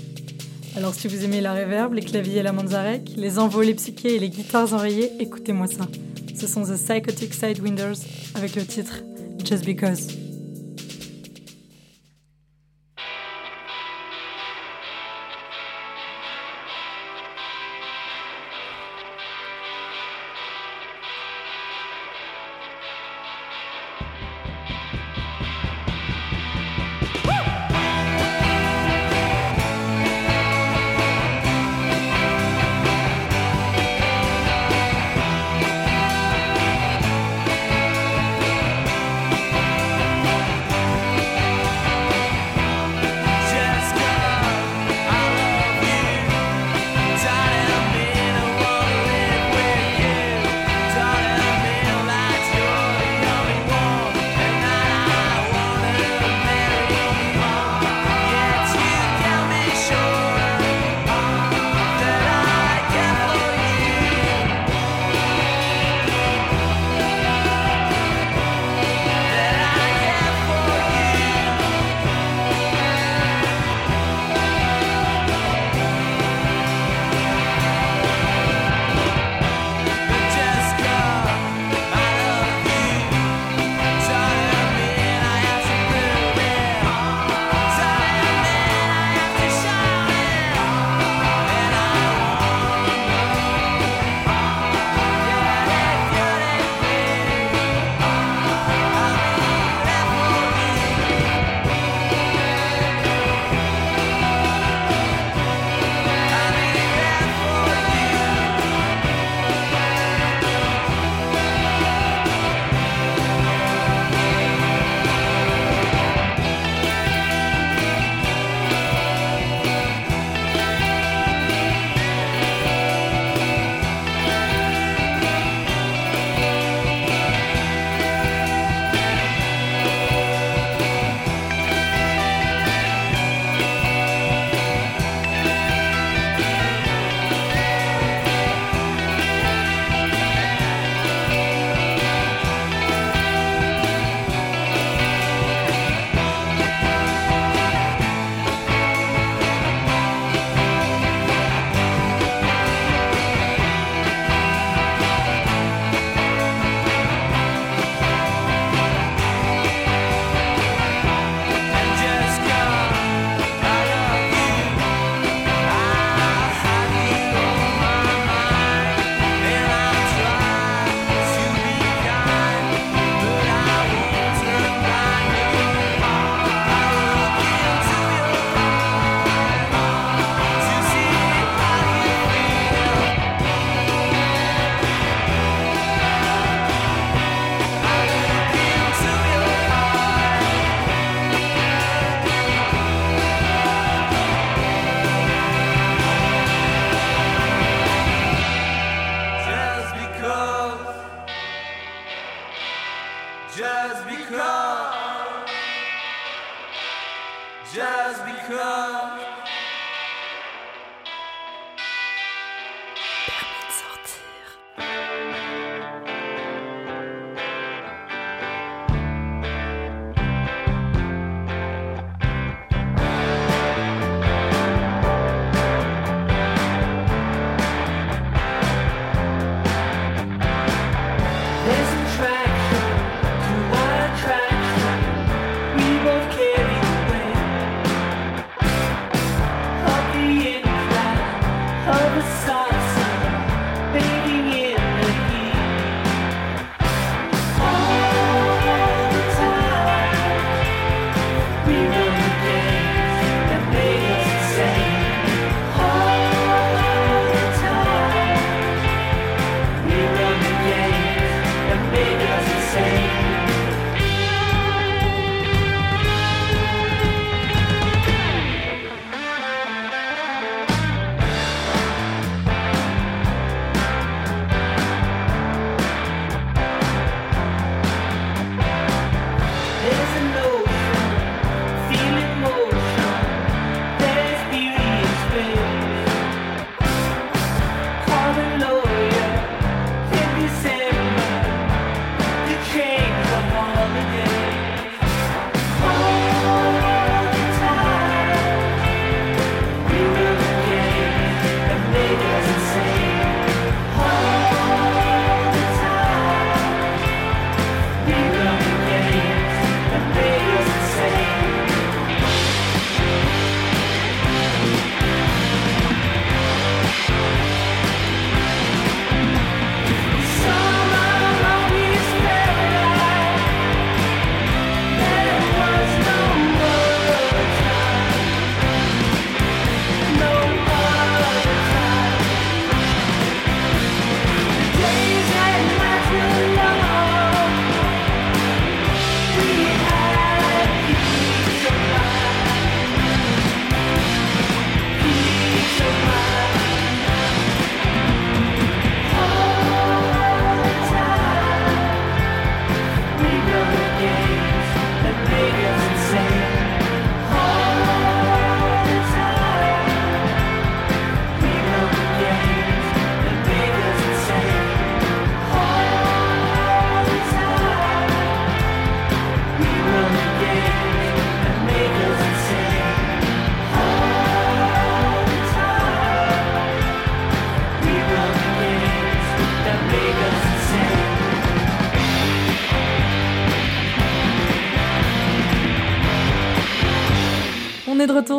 [0.78, 4.14] Alors si vous aimez la reverb, les claviers et la manzarek, les envols, les psychés
[4.14, 5.87] et les guitares enrayées, écoutez-moi ça.
[6.35, 7.98] Ce sont The Psychotic Sidewinders
[8.37, 9.02] avec le titre
[9.44, 10.09] Just Because.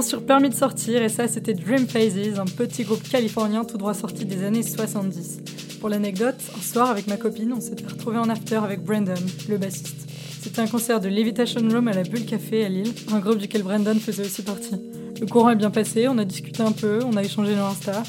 [0.01, 3.93] Sur Permis de sortir et ça c'était Dream Phases, un petit groupe californien tout droit
[3.93, 5.39] sorti des années 70.
[5.79, 9.13] Pour l'anecdote, un soir avec ma copine, on s'était retrouvé en after avec Brandon,
[9.47, 10.07] le bassiste.
[10.41, 13.63] C'était un concert de Levitation Room à la Bulle Café à Lille, un groupe duquel
[13.63, 14.75] Brandon faisait aussi partie.
[15.19, 18.03] Le courant est bien passé, on a discuté un peu, on a échangé nos Insta,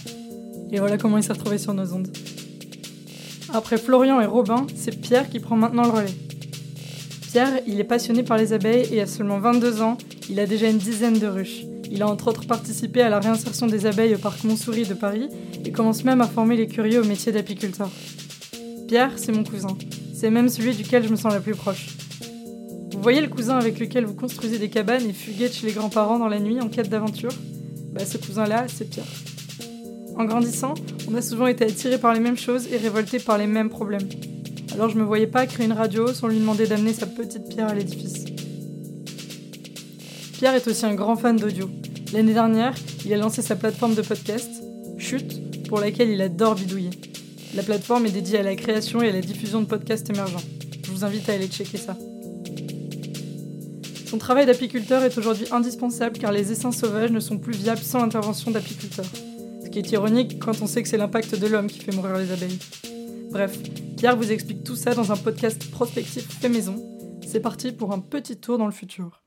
[0.73, 2.09] et voilà comment il s'est retrouvé sur nos ondes.
[3.53, 6.15] Après Florian et Robin, c'est Pierre qui prend maintenant le relais.
[7.31, 10.69] Pierre, il est passionné par les abeilles et à seulement 22 ans, il a déjà
[10.69, 11.63] une dizaine de ruches.
[11.97, 15.31] Il a entre autres participé à la réinsertion des abeilles au parc Montsouris de Paris
[15.65, 17.89] et commence même à former les curieux au métier d'apiculteur.
[18.87, 19.79] Pierre, c'est mon cousin.
[20.15, 21.87] C'est même celui duquel je me sens la plus proche.
[22.93, 25.73] Vous voyez le cousin avec lequel vous construisez des cabanes et fuguez de chez les
[25.73, 27.33] grands-parents dans la nuit en quête d'aventure?
[27.93, 29.07] Bah ce cousin-là, c'est Pierre.
[30.19, 30.75] En grandissant,
[31.11, 34.07] on a souvent été attirés par les mêmes choses et révoltés par les mêmes problèmes.
[34.75, 37.69] Alors je me voyais pas créer une radio sans lui demander d'amener sa petite pierre
[37.69, 38.36] à l'édifice.
[40.37, 41.71] Pierre est aussi un grand fan d'audio.
[42.13, 42.75] L'année dernière,
[43.07, 44.51] il a lancé sa plateforme de podcast,
[44.99, 46.91] Chute, pour laquelle il adore bidouiller.
[47.55, 50.43] La plateforme est dédiée à la création et à la diffusion de podcasts émergents.
[50.85, 51.97] Je vous invite à aller checker ça.
[54.07, 58.01] Son travail d'apiculteur est aujourd'hui indispensable car les essaims sauvages ne sont plus viables sans
[58.01, 59.11] l'intervention d'apiculteurs.
[59.65, 62.19] Ce qui est ironique quand on sait que c'est l'impact de l'homme qui fait mourir
[62.19, 62.59] les abeilles.
[63.31, 63.59] Bref,
[63.97, 66.77] Pierre vous explique tout ça dans un podcast prospectif fait maison.
[67.27, 69.26] C'est parti pour un petit tour dans le futur.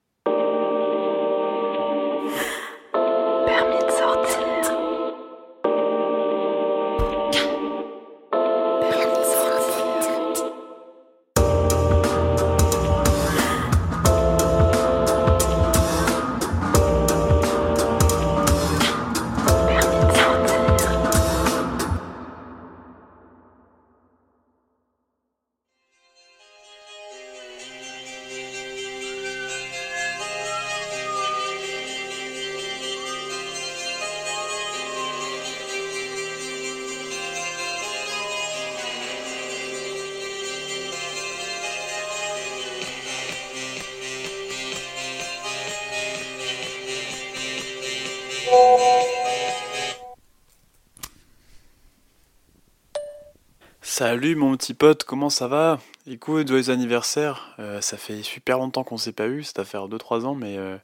[54.19, 55.79] Salut mon petit pote, comment ça va?
[56.05, 57.55] Écoute, joyeux anniversaire.
[57.59, 60.57] Euh, ça fait super longtemps qu'on s'est pas eu, ça faire deux trois ans, mais
[60.57, 60.77] euh,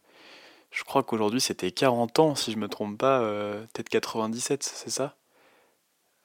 [0.71, 4.89] je crois qu'aujourd'hui c'était 40 ans, si je me trompe pas, euh, peut-être 97, c'est
[4.89, 5.17] ça?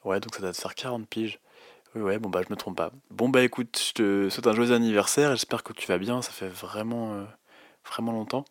[0.04, 1.40] Ouais, donc ça doit te faire 40 piges.
[1.96, 2.92] Oui, ouais, bon bah je me trompe pas.
[3.10, 6.30] Bon bah écoute, je te souhaite un joyeux anniversaire, j'espère que tu vas bien, ça
[6.30, 7.26] fait vraiment,
[7.84, 8.44] vraiment longtemps.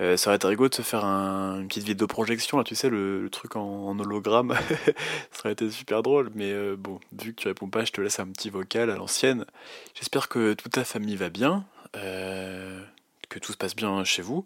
[0.00, 2.74] Euh, ça aurait été rigolo de se faire un- une petite vidéo projection, là, tu
[2.74, 4.54] sais, le, truc en, hologramme.
[5.32, 8.00] Ça aurait été super drôle, mais euh, bon, vu que tu réponds pas, je te
[8.00, 9.46] laisse un petit vocal à l'ancienne.
[9.94, 11.64] J'espère que toute ta famille va bien,
[11.96, 12.82] euh,
[13.28, 14.42] que tout se passe bien chez vous,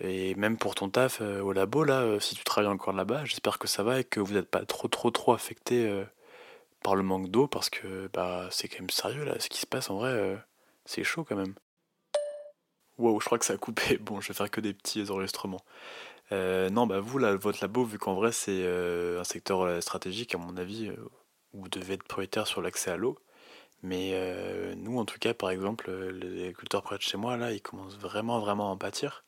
[0.00, 3.58] et même pour ton taf euh, au labo, là, si tu travailles encore là-bas, j'espère
[3.58, 5.90] que ça va et que vous n'êtes pas trop, trop, trop affecté
[6.82, 9.66] par le manque d'eau, parce que bah, c'est quand même sérieux, là, ce qui se
[9.66, 10.38] passe en vrai,
[10.86, 11.54] c'est chaud quand même.
[12.98, 13.98] Wow, je crois que ça a coupé.
[14.00, 15.62] Bon, je vais faire que des petits enregistrements.
[16.32, 19.80] Euh, non, bah vous, là, votre labo, vu qu'en vrai c'est euh, un secteur euh,
[19.80, 20.90] stratégique, à mon avis,
[21.54, 23.18] vous devez être prioritaire sur l'accès à l'eau.
[23.82, 24.12] Mais
[24.76, 27.98] nous, en tout cas, par exemple, les agriculteurs près de chez moi, là, ils commencent
[27.98, 29.24] vraiment, vraiment à en pâtir.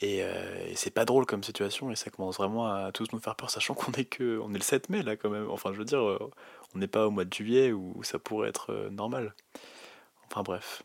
[0.00, 3.36] Et, et c'est pas drôle comme situation, et ça commence vraiment à tous nous faire
[3.36, 5.48] peur, sachant qu'on est que, on est le 7 mai, là, quand même.
[5.50, 8.88] Enfin, je veux dire, on n'est pas au mois de juillet où ça pourrait être
[8.90, 9.34] normal.
[10.30, 10.82] Enfin, bref.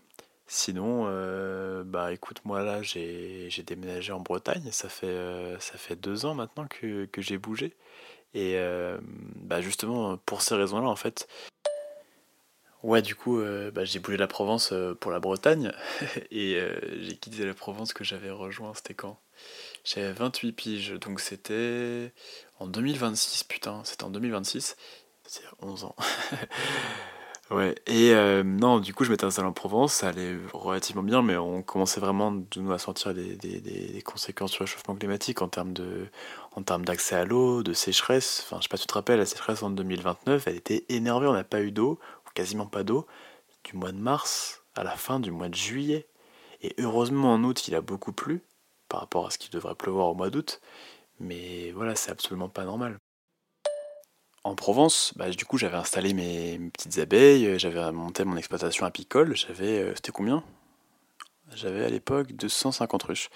[0.51, 5.95] Sinon, euh, bah écoute, moi là j'ai déménagé en Bretagne, ça fait, euh, ça fait
[5.95, 7.75] deux ans maintenant que, que j'ai bougé.
[8.33, 8.97] Et euh,
[9.35, 11.27] bah justement, pour ces raisons-là, en fait,
[12.81, 13.39] ouais, du coup,
[13.73, 15.71] bah, j'ai bougé de la Provence pour la Bretagne.
[16.31, 16.59] Et
[17.01, 19.19] j'ai quitté la Provence que j'avais rejoint, c'était quand?
[19.83, 22.11] J'avais 28 piges, donc c'était
[22.59, 24.77] en 2026, putain, c'était en 2026.
[25.27, 25.95] C'est 11 ans.
[27.51, 31.23] Ouais, et euh, non, du coup, je m'étais installé en Provence, ça allait relativement bien,
[31.23, 35.41] mais on commençait vraiment de nous à sentir des, des- des- conséquences du réchauffement climatique
[35.41, 36.07] en termes de,
[36.55, 38.43] en termes d'accès à l'eau, de sécheresse.
[38.45, 41.25] Enfin, je sais pas si tu te rappelles, la sécheresse en 2029, elle était énervée,
[41.27, 43.07] on n'a pas eu d'eau, ou quasiment pas d'eau,
[43.65, 46.07] du mois de mars à la fin du mois de juillet.
[46.61, 48.43] Et heureusement, en août, il a beaucoup plu,
[48.89, 50.61] par rapport à ce qu'il devrait pleuvoir au mois d'août,
[51.19, 52.97] mais voilà, c'est absolument pas normal.
[54.43, 58.85] En Provence, bah, du coup, j'avais installé mes, petites abeilles, euh, j'avais monté mon exploitation
[58.85, 59.35] apicole.
[59.35, 60.43] J'avais, euh, c'était combien?
[61.55, 63.29] J'avais à l'époque 250 ruches.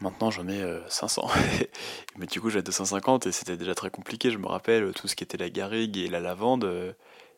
[0.00, 1.28] Maintenant, j'en ai euh, 500.
[2.18, 4.30] Mais du coup, j'avais 250 et c'était déjà très compliqué.
[4.30, 6.92] Je me rappelle, tout ce qui était la garrigue et la lavande, euh,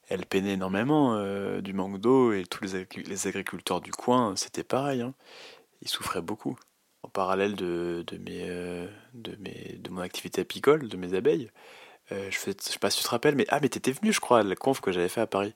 [0.09, 4.35] elles peinaient énormément euh, du manque d'eau et tous les, agri- les agriculteurs du coin,
[4.37, 5.03] c'était pareil.
[5.03, 5.15] hein.
[5.83, 6.57] Ils souffraient beaucoup.
[7.13, 11.51] parallèle euh, de, mes, de mon activité apicole, de mes abeilles,
[12.13, 14.13] euh, je, fais, je sais pas si tu te rappelles, mais ah, mais t'étais venu,
[14.13, 15.55] je crois, à la conf que j'avais fait à Paris.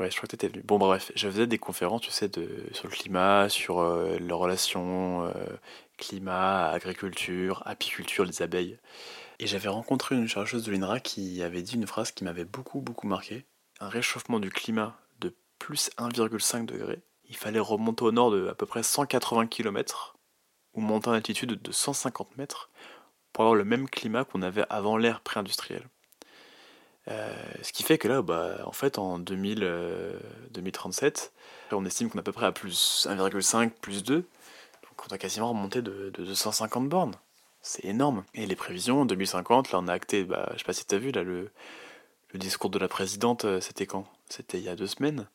[0.00, 0.62] Ouais, je crois que t'étais venu.
[0.64, 2.28] Bon, bref, je faisais des conférences, tu sais,
[2.72, 5.32] sur le climat, sur euh, les relations euh,
[5.98, 8.78] climat, agriculture, apiculture, les abeilles.
[9.38, 12.80] Et j'avais rencontré une chercheuse de l'INRA qui avait dit une phrase qui m'avait beaucoup,
[12.80, 13.44] beaucoup marqué.
[13.80, 17.02] Un réchauffement du climat de plus 1,5 degré.
[17.28, 20.16] Il fallait remonter au nord de à peu près 180 km
[20.74, 22.70] ou monter en altitude de 150 mètres
[23.32, 25.88] pour avoir le même climat qu'on avait avant l'ère pré-industrielle.
[27.08, 30.18] Euh, ce qui fait que là, bah, en fait, en 2000, euh,
[30.50, 31.32] 2037,
[31.72, 34.16] on estime qu'on est à peu près à plus 1,5, plus 2.
[34.16, 34.26] Donc
[35.10, 37.14] on a quasiment remonté de, de 250 bornes.
[37.62, 38.24] C'est énorme.
[38.34, 40.94] Et les prévisions, en 2050, là on a acté, bah, je sais pas si tu
[40.94, 41.50] as vu, là, le,
[42.34, 44.06] discours de la présidente, euh, c'était quand?
[44.28, 45.28] C'était il y a deux semaines,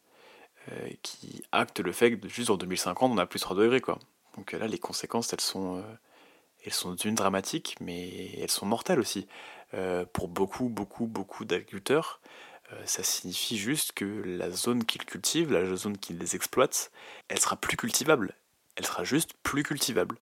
[0.72, 3.82] euh, qui acte le fait que juste en 2050, on a plus 3 degrés.
[3.82, 3.99] Quoi.
[4.38, 5.82] Donc euh, là, les conséquences, elles sont, euh,
[6.65, 9.28] elles sont d'une dramatique, mais elles sont mortelles aussi.
[9.74, 12.22] Euh, pour beaucoup, beaucoup, beaucoup d'agriculteurs,
[12.74, 16.91] euh, ça signifie juste que la zone qu'ils cultivent, la zone qu'ils exploitent,
[17.28, 18.36] elle sera plus cultivable.
[18.76, 20.17] Elle sera juste plus cultivable.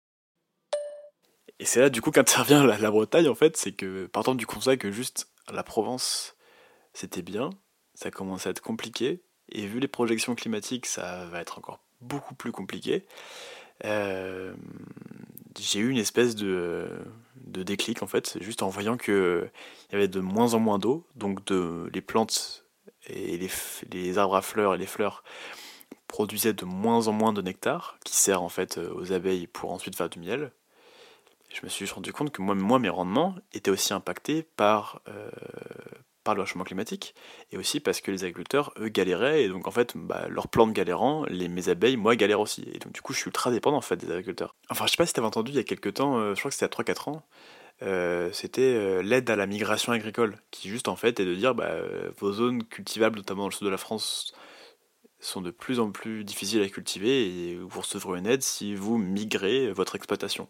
[1.59, 4.77] Et c'est là du coup qu'intervient la, Bretagne en fait, c'est que partant du constat
[4.77, 6.37] que juste la Provence
[6.93, 7.51] c'était bien,
[7.95, 12.35] ça commence à être compliqué, et vu les projections climatiques ça va être encore beaucoup
[12.35, 13.07] plus compliqué,
[13.85, 14.55] euh,
[15.59, 16.89] j'ai eu une espèce de,
[17.37, 19.49] de déclic en fait, juste en voyant que
[19.89, 22.65] il y avait de moins en moins d'eau, donc de, les plantes
[23.09, 23.51] et les,
[23.93, 25.23] les arbres à fleurs et les fleurs
[26.09, 29.73] produisaient de moins en moins de nectar, qui sert en fait euh, aux abeilles pour
[29.73, 30.53] ensuite faire du miel.
[31.53, 35.31] Je me suis rendu compte que moi, moi mes rendements étaient aussi impactés par, euh,
[36.27, 37.15] par le réchauffement climatique,
[37.53, 40.73] et aussi parce que les agriculteurs, eux, galéraient, et donc en fait, bah, leurs plantes
[40.73, 42.69] galérant, les, mes abeilles, moi, galèrent aussi.
[42.75, 44.57] Et donc du coup, je suis ultra dépendant en fait des agriculteurs.
[44.69, 46.51] Enfin, je sais pas si t'avais entendu il y a quelques temps, euh, je crois
[46.51, 47.23] que c'était à 3-4 ans,
[47.83, 51.55] euh, c'était euh, l'aide à la migration agricole, qui juste en fait est de dire
[51.55, 51.77] bah,
[52.19, 54.35] vos zones cultivables, notamment dans le sud de la France,
[55.21, 58.99] sont de plus en plus difficiles à cultiver et vous recevrez une aide si vous
[58.99, 60.49] migrez votre exploitation.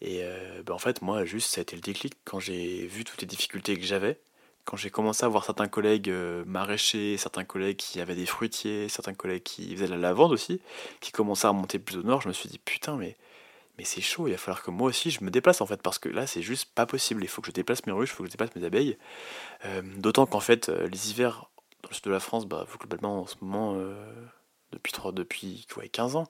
[0.00, 0.22] Et
[0.64, 3.26] bah, en fait, moi, juste, ça a été le déclic quand j'ai vu toutes les
[3.26, 4.20] difficultés que j'avais,
[4.68, 8.90] quand j'ai commencé à voir certains collègues euh, maraîchers, certains collègues qui avaient des fruitiers,
[8.90, 10.60] certains collègues qui faisaient de la lavande aussi,
[11.00, 13.16] qui commençaient à remonter plus au nord, je me suis dit putain, mais
[13.78, 15.98] mais c'est chaud, il va falloir que moi aussi je me déplace en fait, parce
[15.98, 17.24] que là c'est juste pas possible.
[17.24, 18.98] Il faut que je déplace mes ruches, il faut que je déplace mes abeilles.
[19.66, 21.50] Euh, D'autant qu'en fait, euh, les hivers
[21.82, 23.76] dans le sud de la France, bah, globalement en ce moment,
[24.72, 26.26] depuis, trois- depuis ouais, 15 ans,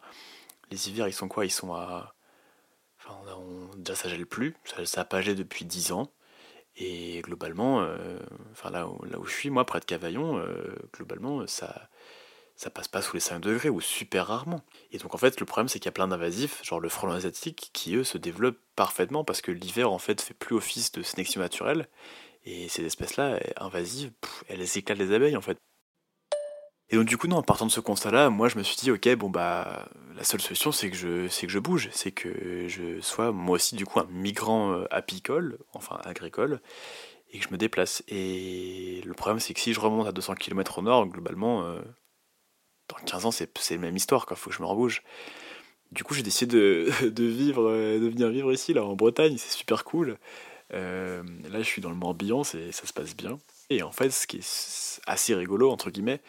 [0.70, 1.46] les hivers ils sont quoi?
[1.46, 2.14] Ils sont à.
[3.00, 6.10] Enfin, on déjà ça gèle plus, ça, ça a pas depuis 10 ans.
[6.80, 8.18] Et globalement, euh,
[8.52, 11.88] enfin là, où- je suis, moi, près de Cavaillon, euh, globalement, ça,
[12.56, 14.62] ça passe pas sous les 5 degrés ou super rarement.
[14.92, 17.14] Et donc en fait, le problème c'est qu'il y a plein d'invasifs, genre le frelon
[17.14, 21.02] asiatique, qui eux se développent parfaitement parce que l'hiver en fait fait plus office de
[21.02, 21.88] sélection naturelle.
[22.44, 24.12] Et ces espèces-là, euh, invasives,
[24.48, 25.58] elles éclatent les abeilles en fait.
[26.90, 28.90] Et donc du coup, non, en partant de ce constat-là, moi je me suis dit,
[28.90, 33.00] ok, bon bah, la seule solution c'est que je, que je bouge, c'est que je
[33.00, 36.60] sois moi aussi du coup un migrant euh, apicole, enfin agricole,
[37.30, 38.02] et que je me déplace.
[38.08, 41.80] Et le problème c'est que si je remonte à 200 km au nord, globalement, euh,
[42.88, 45.02] dans 15 ans c'est la même histoire, quoi, faut que je me rebouge.
[45.92, 49.36] Du coup, j'ai décidé de, de vivre, euh, de venir vivre ici, là, en Bretagne,
[49.38, 50.18] c'est super cool.
[50.70, 51.22] Là,
[51.60, 53.38] je suis dans le Morbihan, ça se passe bien.
[53.70, 56.20] Et en fait, ce qui est assez rigolo, entre guillemets,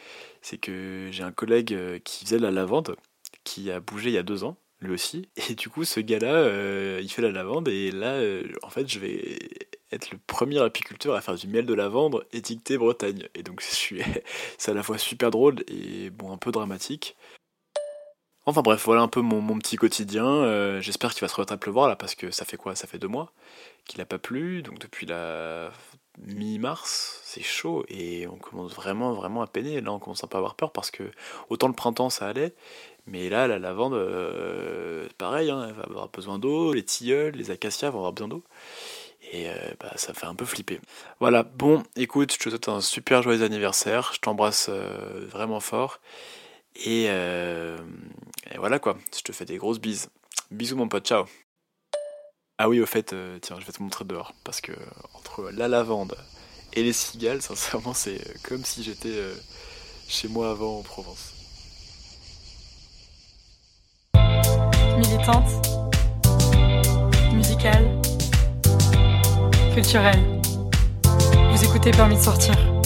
[0.42, 2.96] c'est que j'ai un collègue euh, qui faisait la lavande,
[3.44, 5.30] qui a bougé il y a deux ans, lui aussi.
[5.50, 8.88] Et du coup, ce gars-là, euh, il fait la lavande, et là, euh, en fait,
[8.90, 9.40] je vais
[9.92, 13.28] être le premier apiculteur à faire du miel de lavande étiqueté Bretagne.
[13.36, 13.62] Et donc,
[14.58, 17.16] c'est à la fois super drôle et un peu dramatique.
[18.50, 20.26] Enfin bref, voilà un peu mon, petit quotidien.
[20.26, 22.76] Euh, J'espère qu'il va se remettre à pleuvoir là, parce que ça fait quoi?
[22.76, 23.32] Ça fait deux mois
[23.86, 25.72] qu'il n'a pas plu, donc depuis la
[26.26, 29.82] mi-mars, c'est chaud et on commence vraiment vraiment à peiner.
[29.82, 31.04] Là, on commence à avoir peur parce que
[31.50, 32.56] autant le printemps ça allait,
[33.06, 37.52] mais là, la lavande, euh, pareil, hein, elle va avoir besoin d'eau, les tilleuls, les
[37.52, 38.44] acacias vont avoir besoin d'eau.
[39.32, 40.80] Et euh, bah, ça fait un peu flipper.
[41.20, 44.12] Voilà, bon, écoute, je te souhaite un super joyeux anniversaire.
[44.14, 46.00] Je t'embrasse vraiment fort.
[46.86, 47.78] Et, euh,
[48.52, 50.10] et voilà quoi, je te fais des grosses bises.
[50.52, 51.26] Bisous mon pote, ciao.
[52.58, 54.34] Ah oui, au fait, euh, tiens, je vais te montrer dehors.
[54.44, 54.74] Parce que
[55.14, 56.16] entre la lavande
[56.74, 59.34] et les cigales, sincèrement, c'est euh, comme si j'étais euh,
[60.08, 61.34] chez moi avant en Provence.
[64.98, 65.66] Militante,
[67.34, 68.02] musicale,
[69.74, 70.42] culturelle.
[71.52, 72.79] Vous écoutez Permis de sortir.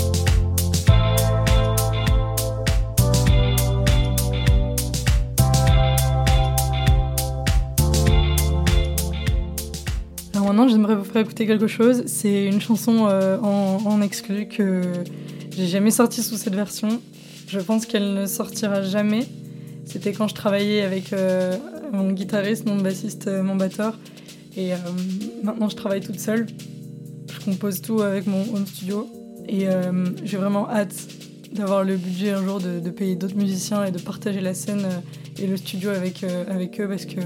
[10.53, 12.03] Maintenant, j'aimerais vous faire écouter quelque chose.
[12.05, 14.83] C'est une chanson euh, en, en exclu que
[15.49, 17.01] j'ai jamais sortie sous cette version.
[17.47, 19.25] Je pense qu'elle ne sortira jamais.
[19.85, 21.57] C'était quand je travaillais avec euh,
[21.91, 23.97] mon guitariste, mon bassiste, euh, mon batteur.
[24.55, 24.73] Et
[25.41, 26.45] maintenant, je travaille toute seule.
[27.31, 29.07] Je compose tout avec mon home studio.
[29.49, 29.65] Et
[30.23, 30.93] j'ai vraiment hâte
[31.53, 34.85] d'avoir le budget un jour de, de payer d'autres musiciens et de partager la scène
[35.41, 37.19] et le studio avec, avec eux parce que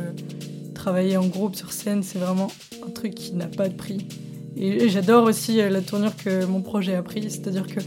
[0.78, 2.50] travailler en groupe sur scène, c'est vraiment
[2.86, 4.08] un truc qui n'a pas de prix.
[4.56, 7.80] Et, j'adore aussi euh, la tournure que mon projet a pris, c'est-à-dire que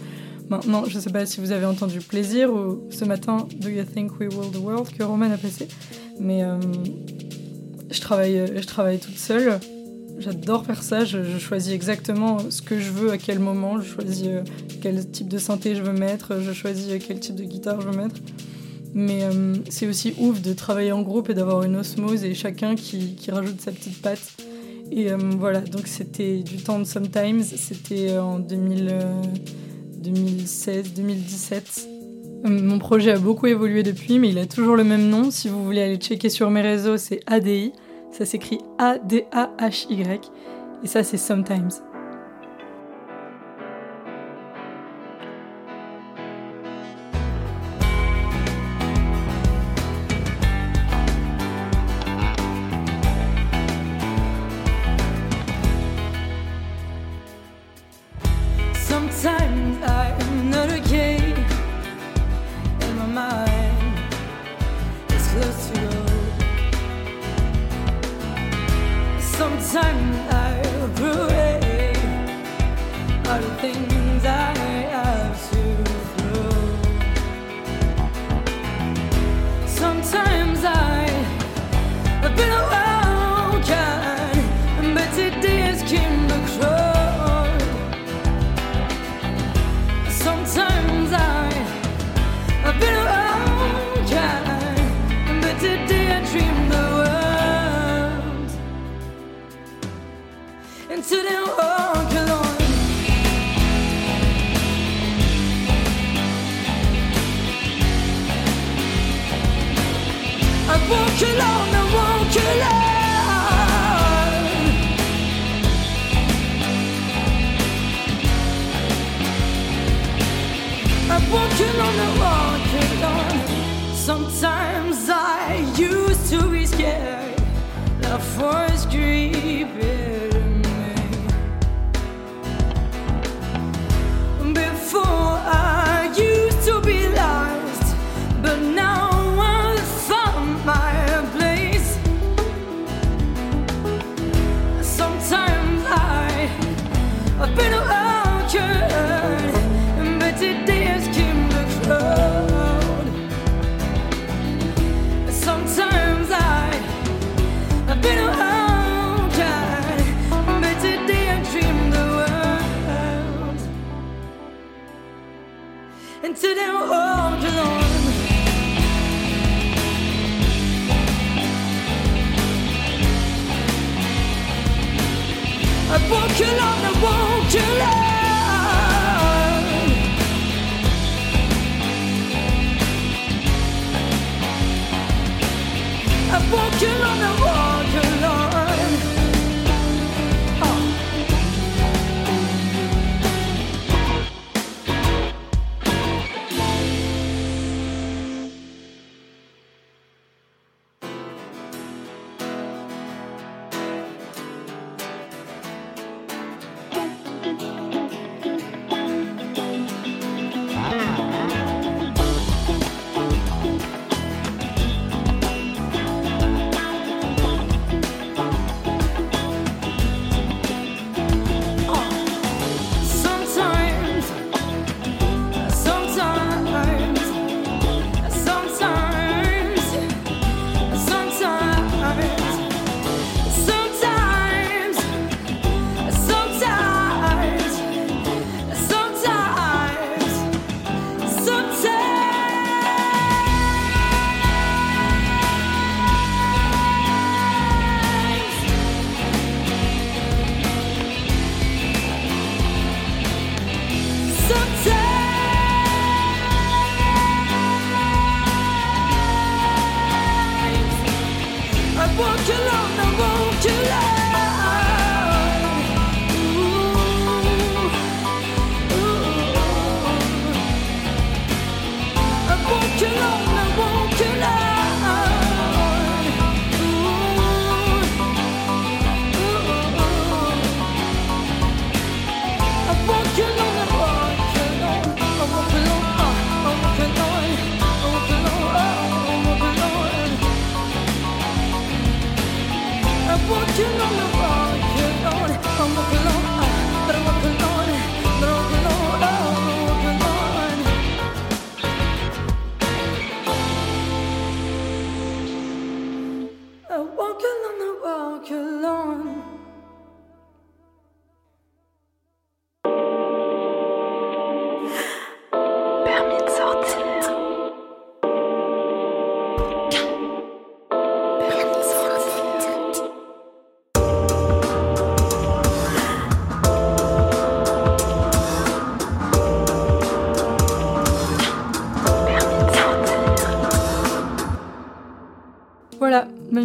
[0.49, 3.85] maintenant, je ne sais pas si vous avez entendu Plaisir ou ce matin Do You
[3.85, 5.69] Think We Will the World que Roman a passé,
[6.19, 6.59] mais euh,
[7.91, 9.59] je, travaille, toute seule.
[10.19, 13.89] J'adore faire ça, je, je choisis exactement ce que je veux à quel moment, je
[13.89, 14.43] choisis euh,
[14.83, 17.97] quel type de synthé je veux mettre, je choisis quel type de guitare je veux
[17.97, 18.17] mettre.
[18.95, 22.75] Mais euh, c'est aussi ouf de travailler en groupe et d'avoir une osmose et chacun
[22.75, 24.37] qui, rajoute sa petite patte.
[24.91, 29.23] Et euh, voilà, donc c'était du temps de Sometimes, c'était euh, en 2000, euh,
[30.03, 31.87] 2016-2017.
[32.45, 35.31] Euh, Mon projet a beaucoup évolué depuis, mais il a toujours le même nom.
[35.31, 37.73] Si vous voulez aller checker sur mes réseaux, c'est ADI.
[38.11, 40.31] Ça s'écrit A-D-A-H-Y.
[40.83, 41.19] Et ça, c'est.
[41.19, 41.90] Sometimes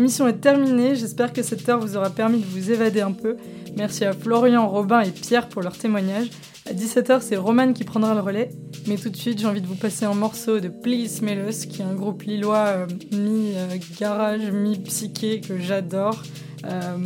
[0.06, 0.96] Voilà, ma mission est terminée.
[0.96, 3.38] J'espère que cette heure vous aura permis de vous évader un peu.
[3.76, 6.28] Merci à Florian, Robin et Pierre pour leur témoignage.
[6.70, 8.50] À 17h, c'est Roman qui prendra le relais.
[8.86, 11.66] Mais tout de suite, j'ai envie de vous passer un morceau de Please Smell Us,
[11.66, 16.22] qui est un groupe lillois euh, mi-garage, mi-psyché que j'adore.
[16.66, 16.98] Euh,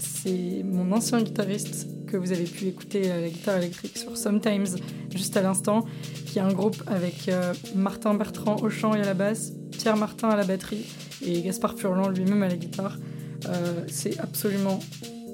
[0.00, 4.78] c'est mon ancien guitariste que vous avez pu écouter à la guitare électrique sur Sometimes
[5.14, 5.84] juste à l'instant,
[6.26, 9.96] qui est un groupe avec euh, Martin Bertrand au chant et à la basse, Pierre
[9.96, 10.86] Martin à la batterie
[11.24, 12.98] et Gaspard Furlan lui-même à la guitare.
[13.46, 14.80] Euh, c'est absolument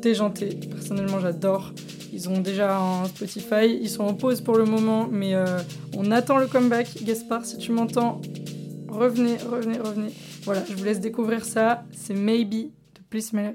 [0.02, 0.58] déjanté.
[0.70, 1.72] Personnellement, j'adore.
[2.12, 3.66] Ils ont déjà un Spotify.
[3.80, 5.58] Ils sont en pause pour le moment, mais euh,
[5.96, 7.02] on attend le comeback.
[7.02, 8.20] Gaspard, si tu m'entends,
[8.88, 10.12] revenez, revenez, revenez.
[10.44, 11.84] Voilà, je vous laisse découvrir ça.
[11.92, 13.54] C'est Maybe de Please Smell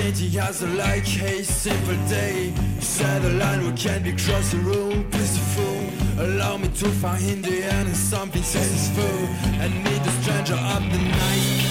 [0.00, 2.52] city has a like a simple day.
[2.80, 5.78] Set a line we can't be cross the road, peaceful.
[6.24, 9.16] Allow me to find the end in something successful.
[9.62, 11.70] And meet the stranger of the night.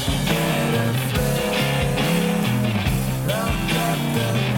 [4.20, 4.49] Maybe